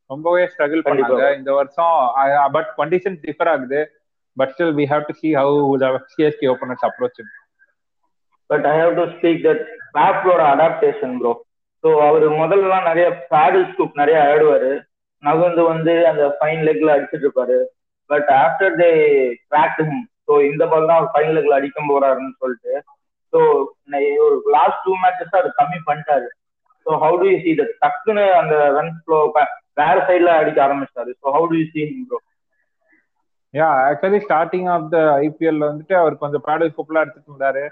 [0.05, 0.81] ரொம்பவே ஸ்ட்ரகிள்.
[0.85, 1.35] பண்ணாங்க.
[1.37, 2.13] இந்த வருஷம்
[2.51, 3.81] பட் கண்டிஷன் டிஃபர் ஆகுது.
[4.37, 7.21] But still we have to see how the CSK openers approach
[8.45, 11.31] but I have to speak that ஃபேஃபோட adaptation bro
[11.83, 14.71] so அவர் முதல்லலாம் நிறைய பேடல் ஸ்கூப் நிறைய ஆடுவாரு.
[15.23, 17.57] நகர்ந்து வந்து அந்த ஃபைன் லெக்ல அடிச்சிட்டு இருப்பாரு.
[18.09, 18.89] But after they
[19.51, 19.81] crack
[20.27, 22.73] so இந்த பால் தான் அவர் ஃபைன் லெக்ல அடிக்க போறாருன்னு சொல்லிட்டு
[23.33, 23.39] ஸோ
[24.25, 26.27] ஒரு லாஸ்ட் டூ மேட்சஸ் அது கம்மி பண்ணிட்டாரு.
[26.85, 29.19] So how do you see the டக்குன்னு அந்த ரன் ஃப்ளோ
[29.79, 31.11] வேற சைட்ல அடிக்க ஆரம்பிச்சாரு.
[31.21, 32.19] So how do you see bro
[33.53, 37.63] yeah actually starting of the IPL வந்துட்டு அவர் கொஞ்சம் பேடல் ஸ்கூப்லாம் எடுத்துட்டு இருந்தாரு.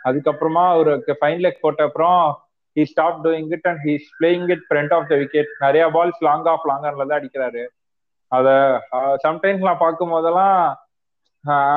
[0.00, 2.18] அதுக்கப்புறமா அவருக்கு ஃபைன் லெக் போட்ட அப்புறம்
[2.76, 6.48] he stop doing it and he's playing it front of the wicket நிறைய பால்ஸ் லாங்
[6.52, 7.62] ஆஃப் லாங்கர்ல தான் அடிக்கிறாரு.
[8.32, 8.48] அத
[9.26, 10.56] சம்டைம்ஸ் நான் பார்க்கும் போதெல்லாம்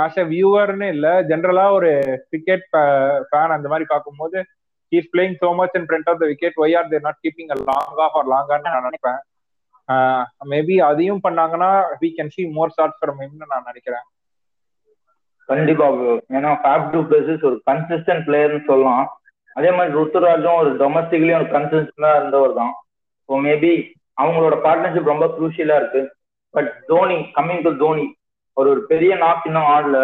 [0.02, 1.92] ஆஸ் அ வியூவர்னு இல்ல ஜென்ரலா ஒரு
[2.32, 2.66] கிரிக்கெட்
[3.30, 4.38] ஃபேன் அந்த மாதிரி பார்க்கும்போது
[4.92, 7.58] he's playing so much in front of the wicket why are they not keeping a
[7.70, 9.22] long off or லாங்கான்னு நான் நினைப்பேன்.
[10.52, 14.06] மேபி அதையும் பண்ணாங்கன்னா we can see more shot from ஹிம்னு நான் நினைக்கிறேன்.
[15.50, 15.88] கண்டிப்பா
[16.38, 19.06] ஏன்னா ஃபேப் டூ பிளேசஸ் ஒரு கன்சிஸ்டன்ட் பிளேயர்னு சொல்லலாம்.
[19.56, 22.74] அதே மாதிரி ருத்துராஜும் ஒரு டொமஸ்டிக்லயும் ஒரு கன்சிஸ்டன்டா இருந்தவர் தான்
[23.30, 23.74] ஸோ மேபி
[24.18, 26.02] அவங்களோட பார்ட்னர்ஷிப் ரொம்ப குரூஷியலா இருக்கு.
[26.54, 28.06] But Dhoni coming to Dhoni
[28.58, 29.98] ஒரு ஒரு பெரிய நாக் இன்னும் ஆடல.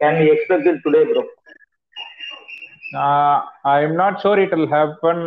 [0.00, 1.22] Can we expect today bro
[3.70, 5.24] I am not sure it will happen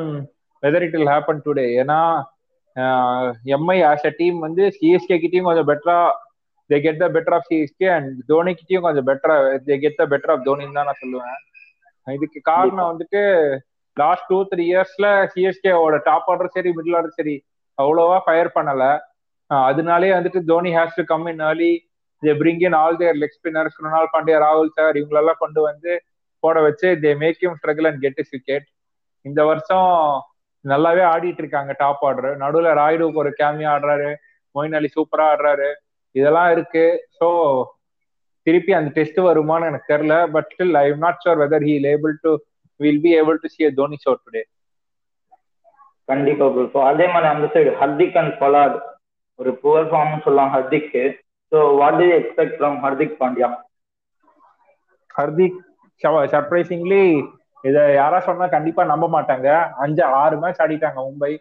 [0.64, 2.00] whether it will happen today ஏன்னா
[3.56, 5.98] எம்ஐ ஆஸ் அ டீம் வந்து சிஎஸ்கே கிட்டயும் கொஞ்சம் பெட்டரா
[6.70, 9.36] they get the better of CSK and Dhoni கிட்டையும் கொஞ்சம் பெட்டரா
[9.68, 11.40] they get the better of தோனின்னு தான் நான் சொல்லுவேன்.
[12.08, 13.22] இதுக்கு காரணம் வந்துட்டு
[13.98, 17.36] லாஸ்ட் டூ த்ரீ இயர்ஸ்ல சிஎஸ்கேவோட டாப் ஆர்டர் சரி மிடில் ஆர்டர் சரி
[17.78, 18.84] அவ்வளோவா ஃபயர் பண்ணல.
[19.52, 21.72] அதனாலே வந்துட்டு Dhoni has to come in early
[22.24, 25.94] they bring in all their leg spinners Krunal Pandya ராகுல் சார் இவங்களெல்லாம் கொண்டு வந்து
[26.44, 28.68] போட வச்சு they make them struggle and get is wicket
[29.26, 29.92] இந்த வருஷம்
[30.66, 34.10] நல்லாவே ஆடிட்டு இருக்காங்க டாப் ஆர்டர் நடுவில் ராய்டுக்கு ஒரு கேமியா ஆடுறாரு.
[34.56, 35.70] மொயின் அலி சூப்பரா ஆடுறாரு.
[36.16, 36.86] இதெல்லாம் இருக்கு.
[37.20, 37.28] ஸோ
[38.48, 42.16] திருப்பி அந்த டெஸ்ட் வருமானு எனக்கு தெரியல but still I am not sure whether he able
[42.22, 42.32] to
[42.80, 44.44] will be able to see Dhoni show today
[46.10, 48.78] கண்டிப்பா ப்ரோ அதே மாதிரி அந்த சைடு ஹர்திக் அண்ட் பலாட்
[49.40, 51.04] ஒரு புவர் ஃபார்ம் சொல்லலாம் ஹர்திக்கு
[51.52, 53.50] so what to expect from Hardik Pandya
[55.16, 55.60] Hardik
[56.34, 57.04] surprisingly
[57.64, 59.48] இதை யாரா சொன்னா கண்டிப்பா நம்ப மாட்டாங்க.
[59.84, 61.32] அஞ்சு ஆறு மேட்ச் ஆடிட்டாங்க மும்பை.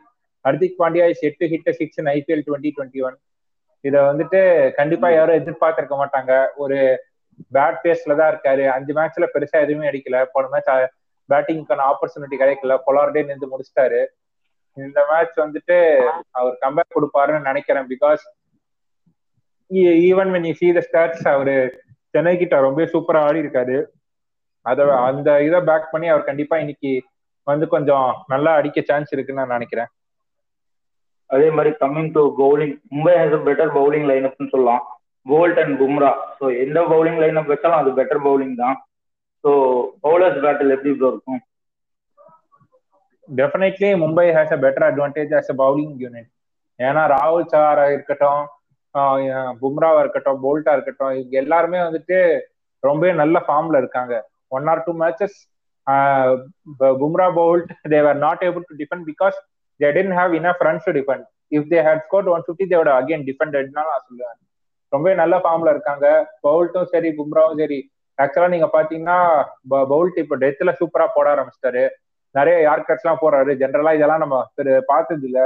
[0.45, 3.17] ஹர்திக் பாண்டியா இஸ் எட்டு hit six IPL twenty twenty one
[3.85, 4.41] இதை வந்துட்டு
[4.79, 6.33] கண்டிப்பா யாரும் எதிர்பார்த்திருக்க மாட்டாங்க.
[6.63, 6.79] ஒரு
[7.57, 8.65] பேட் பேஸ்ல தான் இருக்காரு.
[8.75, 10.19] அஞ்சு மேட்ச்ல பெருசா எதுவுமே அடிக்கல.
[10.33, 10.71] போன மேட்ச்
[11.29, 12.75] பேட்டிங்க்கான ஆப்பர்ச்சுனிட்டி கிடைக்கல.
[12.87, 14.01] பொலார்டே நின்று முடிச்சிட்டாரு.
[14.77, 15.77] இந்த மேட்ச் வந்துட்டு
[16.39, 17.89] அவர் கம்பேக் கொடுப்பாருன்னு நினைக்கிறேன்.
[17.93, 18.23] Because
[20.09, 21.55] even when you see the stats அவரு
[22.15, 23.77] சென்னை கிட்ட ரொம்ப சூப்பரா ஆடி இருக்காரு.
[24.67, 26.91] அத அந்த இதை பேக் பண்ணி அவர் கண்டிப்பா இன்னைக்கு
[27.47, 29.89] வந்து கொஞ்சம் நல்லா அடிக்க சான்ஸ் இருக்குன்னு நான் நினைக்கிறேன்.
[31.33, 34.83] அதே மாதிரி coming to bowling Mumbai has a better bowling லைனப்னு சொல்லலாம்.
[35.27, 38.77] போல்ட் அண்ட் பும்ரா ஸோ எந்த பவுலிங் லைனப் வச்சாலும் அது பெட்டர் பவுலிங் தான்.
[39.45, 39.51] ஸோ
[40.05, 41.41] பவுலர்ஸ் பேட்டில் எப்படி ப்ரோ இருக்கும்?
[43.29, 46.31] Definitely Mumbai has a better advantage as a bowling unit
[46.81, 48.43] ஏன்னா ராகுல் சாரா இருக்கட்டும்
[49.63, 52.17] பும்ராவா இருக்கட்டும் போல்ட்டா இருக்கட்டும் இவங்க எல்லாருமே வந்துட்டு
[52.83, 54.15] ரொம்ப நல்ல ஃபார்ம்ல இருக்காங்க.
[54.53, 55.37] One or two matches
[57.01, 59.39] Bumrah Boult they were not able to defend because
[59.81, 63.25] they tend have enough runs to defend if they had score one fifty தேவோட again
[63.29, 64.39] டிஃபெண்டட்னா நான் சொல்லுவேன்.
[64.93, 66.07] ரொம்ப நல்ல ஃபார்ம்ல இருக்காங்க.
[66.47, 67.81] பவுல்ட்டும் சரி பும்ராவும் சரி.
[68.19, 69.19] ஆக்சுவலா நீங்க பாத்தீங்கன்னா
[69.93, 71.85] பவுல்ட் இப்போ டெத்துல சூப்பரா போட ஆரம்பிச்சிட்டாரு.
[72.35, 74.37] நிறைய யார்கட்ஸ் எல்லாம் போறாரு ஜென்ரலா இதெல்லாம் நம்ம
[74.91, 75.41] பார்த்தது இல்ல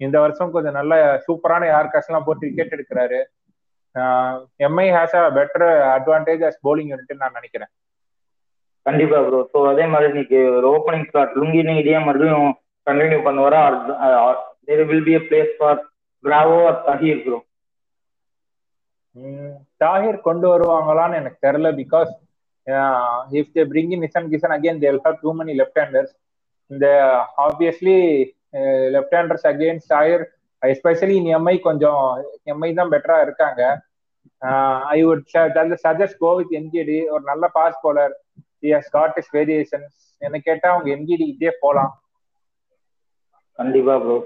[0.00, 0.94] இந்த வருஷம் கொஞ்சம் நல்ல
[1.26, 3.18] சூப்பரான யார்கட்ஸ் எல்லாம் போட்டு விக்கெட் எடுக்கிறாரு.
[4.66, 5.64] MI has a better
[5.96, 7.70] advantage as bowling unit நான் நினைக்கிறேன்.
[8.86, 12.50] கண்டிப்பா ப்ரோ ஸோ அதே மாதிரி இன்னைக்கு ஒரு ஓப்பனிங் ஸ்லாட் லுங்கி இதே மறுபடியும்
[12.90, 13.62] கண்டினியூ பண்ணுவாரா?
[14.66, 15.78] There will be a place for
[16.24, 17.38] Bravo or Tahir bro
[19.82, 22.10] Tahir கொண்டு வருவாங்களான்னு எனக்கு தெரியல because
[23.38, 26.12] if they bring in Ishan Kishan again they'll have too many left handers
[26.70, 26.86] இந்த
[27.46, 27.96] obviously
[28.96, 30.24] left handers against Tahir
[30.62, 32.02] especially in MI கொஞ்சம்
[32.52, 33.60] MI தான் பெட்டரா இருக்காங்க.
[34.94, 35.24] I would
[35.84, 38.14] suggest go with NGT ஒரு நல்ல pace bowler
[38.72, 41.92] has got his variations என்ன கேட்டா அவங்க என்ஜிடி இதே போலாம்.
[43.58, 44.16] கண்டிப்பா ப்ரோ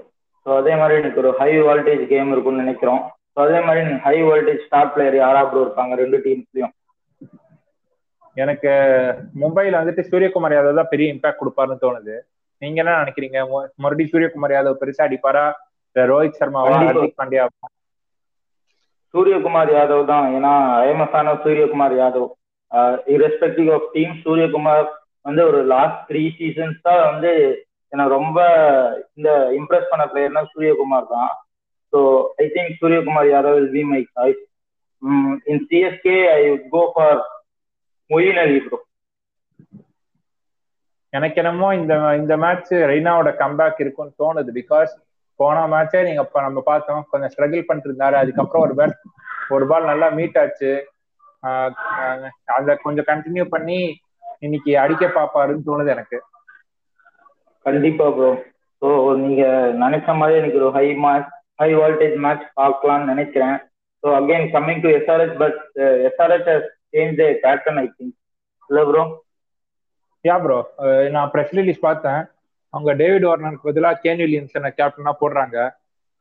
[0.45, 3.01] ஸோ அதே மாதிரி எனக்கு ஒரு ஹை வோல்டேஜ் கேம் இருக்கும்னு நினைக்கிறோம்.
[3.33, 5.93] ஸோ அதே மாதிரி ஹை வோல்டேஜ் ஸ்டார் பிளேயர் யாரா ப்ரோ இருப்பாங்க?
[6.01, 6.73] ரெண்டு டீம்ஸ்லயும்
[8.37, 8.71] எனக்கு
[9.41, 12.15] மும்பைல வந்துட்டு சூரியகுமார் யாதவ் தான் பெரிய இம்பாக்ட் கொடுப்பாருன்னு தோணுது.
[12.61, 13.39] நீங்க என்ன நினைக்கிறீங்க?
[13.83, 15.45] மறுபடியும் சூரியகுமார் யாதவ் பெருசா அடிப்பாரா?
[15.95, 17.43] ரோஹித் சர்மாவா ஹர்திக் பாண்டியா
[19.13, 20.25] சூரியகுமார் யாதவ் தான்.
[20.37, 20.53] ஏன்னா
[20.85, 22.29] IMF Suryakumar Yadav.
[23.15, 24.87] Irrespective of team Suryakumar
[25.27, 27.31] வந்து ஒரு லாஸ்ட் த்ரீ சீசன்ஸ் தான் வந்து
[27.95, 28.39] எனக்கு ரொம்ப
[29.17, 29.29] இந்த
[29.59, 31.31] இம்ப்ரெஸ் பண்ண பிளேயர்னா சூரியகுமார் தான்.
[31.93, 31.99] ஸோ
[32.43, 34.41] ஐ திங்க் சூரியகுமார் யாராவது will be my choice
[35.51, 36.41] in CSK I
[36.75, 37.19] go for
[38.11, 38.79] Moeen Ali bro
[41.13, 44.49] எனக்கு என்னமோ இந்த இந்த மேட்ச் ரெய்னாவோட கம்பேக் இருக்கும்னு தோணுது.
[44.59, 44.91] பிகாஸ்
[45.39, 48.95] போன மேட்சே நீங்க இப்ப நம்ம பார்த்தோம் கொஞ்சம் ஸ்ட்ரகிள் பண்ணிட்டு இருந்தாரு அதுக்கப்புறம் ஒரு பேட்
[49.55, 50.71] ஒரு பால் நல்லா மீட் ஆச்சு.
[52.57, 53.79] அதை கொஞ்சம் கண்டினியூ பண்ணி
[54.45, 56.17] இன்னைக்கு அடிக்க பாப்பாருன்னு தோணுது எனக்கு.
[57.65, 58.31] கண்டிப்பா ப்ரோ
[58.81, 58.87] ஸோ
[59.23, 59.43] நீங்க
[59.83, 61.29] நினைச்ச மாதிரி எனக்கு ஒரு high match
[61.61, 63.55] high voltage match பார்க்கலாம்னு நினைக்கிறேன்.
[64.03, 65.59] So again coming to SRS but
[66.09, 66.49] SRS
[66.93, 68.15] change pattern I think
[68.69, 69.03] hello bro
[70.25, 70.59] yeah bro
[71.15, 72.21] நான் ப்ரெஸ் ரிலீஸ் பார்த்தேன்.
[72.73, 75.57] அவங்க டேவிட் வார்னருக்கு பதிலாக கேன் வில்லியம்சனை கேப்டனா போடுறாங்க.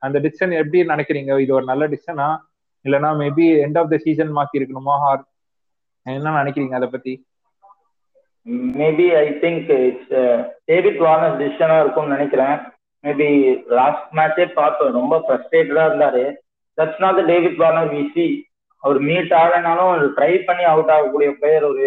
[0.02, 1.32] அந்த டிசிஷன் எப்படி நினைக்கிறீங்க?
[1.44, 2.26] இது ஒரு நல்ல டிசிஷனா
[2.84, 4.94] இல்லைன்னா maybe end of the season மாத்தி இருக்கணுமா?
[5.04, 5.22] ஹார்
[6.06, 7.12] என்ன நினைக்கிறீங்க அதை பத்தி?
[8.78, 10.14] Maybe I think it's
[10.70, 12.56] David Warner டிசிஷனா இருக்கும்னு நினைக்கிறேன்.
[13.04, 13.28] மேபி
[13.78, 16.24] லாஸ்ட் மேட்சே பார்த்தோம் ரொம்ப ஃப்ரஸ்ட்ரேட்டடா இருந்தாரு.
[16.78, 18.26] That's not the David Warner விசி
[18.82, 21.84] அவர் மீட் ஆகலைனாலும் ட்ரை பண்ணி அவுட் ஆகக்கூடிய பிளேயர் ஒரு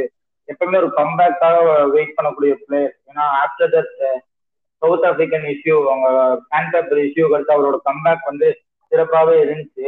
[0.50, 1.58] எப்பவுமே ஒரு கம்பேக்காக
[1.96, 3.94] வெயிட் பண்ணக்கூடிய பிளேயர் ஏன்னா after that
[4.82, 6.08] South African issue அவங்க
[6.52, 8.48] பேன்பேப்பர் இஷ்யூ கழித்து அவரோட கம்பேக் வந்து
[8.92, 9.88] சிறப்பாகவே இருந்துச்சு.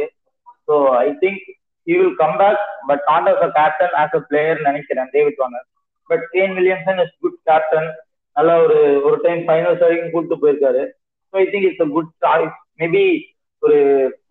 [0.66, 1.42] So I think
[1.86, 5.66] he will comeback but not as a captain as a player நினைக்கிறேன் David Warner
[6.10, 7.88] but Kane Williamson is good captain
[8.36, 10.82] நல்லா ஒரு ஒரு டைம் ஃபைனல்ஸ் வரைக்கும் கூப்பிட்டு போயிருக்காரு.
[11.30, 13.04] So I think it's a good choice maybe
[13.62, 13.78] ஒரு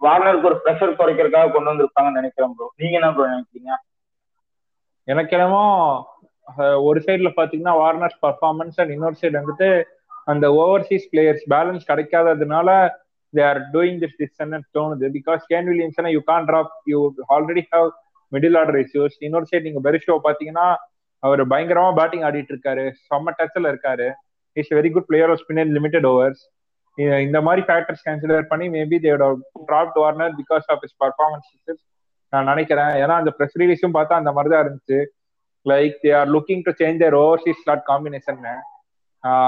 [0.05, 3.73] வார்னருக்கு ஒரு ப்ரெஷர் குறைக்கிறதுக்காக கொண்டு வந்திருப்பாங்கன்னு நினைக்கிறேன் ப்ரோ நீங்க என்ன ப்ரோ நினைக்கிறீங்க?
[5.07, 5.63] எனக்கு என்னமோ
[6.87, 9.69] ஒரு சைடுல பாத்தீங்கன்னா வார்னர்ஸ் பர்ஃபார்மன்ஸ் அண்ட் இன்னொரு சைடு வந்துட்டு
[10.31, 12.69] அந்த overseas players balance கிடைக்காததுனால
[13.33, 15.05] they are doing this decision தோணுது.
[15.17, 16.99] Because Kane வில்லியம்ஸ்னா you can drop you
[17.35, 17.89] already have
[18.31, 20.67] middle order issues இன்னொரு சைடு நீங்க பெரிஷோ பாத்தீங்கன்னா
[21.23, 22.85] அவர் பயங்கரமா பேட்டிங் ஆடிட்டு இருக்காரு.
[23.09, 24.07] செம்ம டச்ல இருக்காரு.
[24.57, 26.41] Is very good player of spin limited overs
[27.25, 29.25] இந்த மாதிரி ஃபேக்டர்ஸ் கன்சிடர் பண்ணி maybe தேவோட
[29.67, 31.77] drop Warner because of his performance
[32.33, 32.91] நான் நினைக்கிறேன்.
[33.03, 34.97] ஏன்னா அந்த ப்ரெஸ் ரிலீஸும் பார்த்தா அந்த மாதிரி தான் இருந்துச்சு
[35.65, 38.43] like they are looking to change their overseas slot combination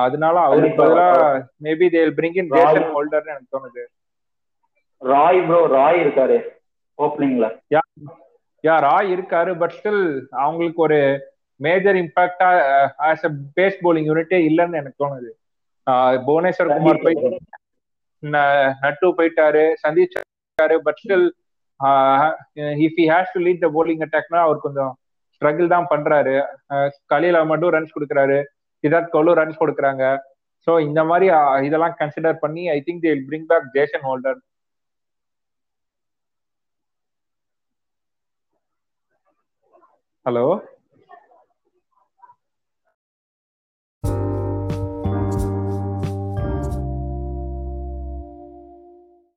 [0.06, 0.86] அதனால அவருக்கு கண்டிப்பா.
[0.86, 1.10] பதிலா
[1.66, 2.50] maybe they bring in.
[2.56, 3.84] Jason ஹோல்டர்னு எனக்கு தோணுது.
[5.02, 6.38] ராய் ப்ரோ ராய் இருக்காரு.
[6.98, 7.48] ஓப்பனிங்ல
[8.64, 10.04] யா ராய் இருக்காரு பட் ஸ்டில்
[10.44, 11.00] அவங்களுக்கு ஒரு
[11.62, 12.50] மேஜர் இம்பாக்டா
[13.10, 15.30] ஆஸ் அ பேஸ் bowling யூனிட்டே இல்லைன்னு எனக்கு தோணுது.
[16.28, 17.18] புவனேஸ்வர் குமார் போய்
[18.84, 21.28] நட்டு போயிட்டாரு சந்தீப் இருக்காரு but still
[22.86, 24.92] if he has to lead the bowling அட்டாக்னா அவர் கொஞ்சம்
[25.36, 26.34] ஸ்ட்ரகிள் தான் பண்றாரு.
[27.14, 28.38] கலீல் அஹமடும் ரன்ஸ் கொடுக்குறாரு.
[28.84, 30.04] சிதார்த் கவுலும் ரன்ஸ் கொடுக்குறாங்க.
[30.68, 31.28] ஸோ இந்த மாதிரி
[31.68, 34.40] இதெல்லாம் கன்சிடர் பண்ணி I think they bring back Jason Holder
[40.26, 40.46] hello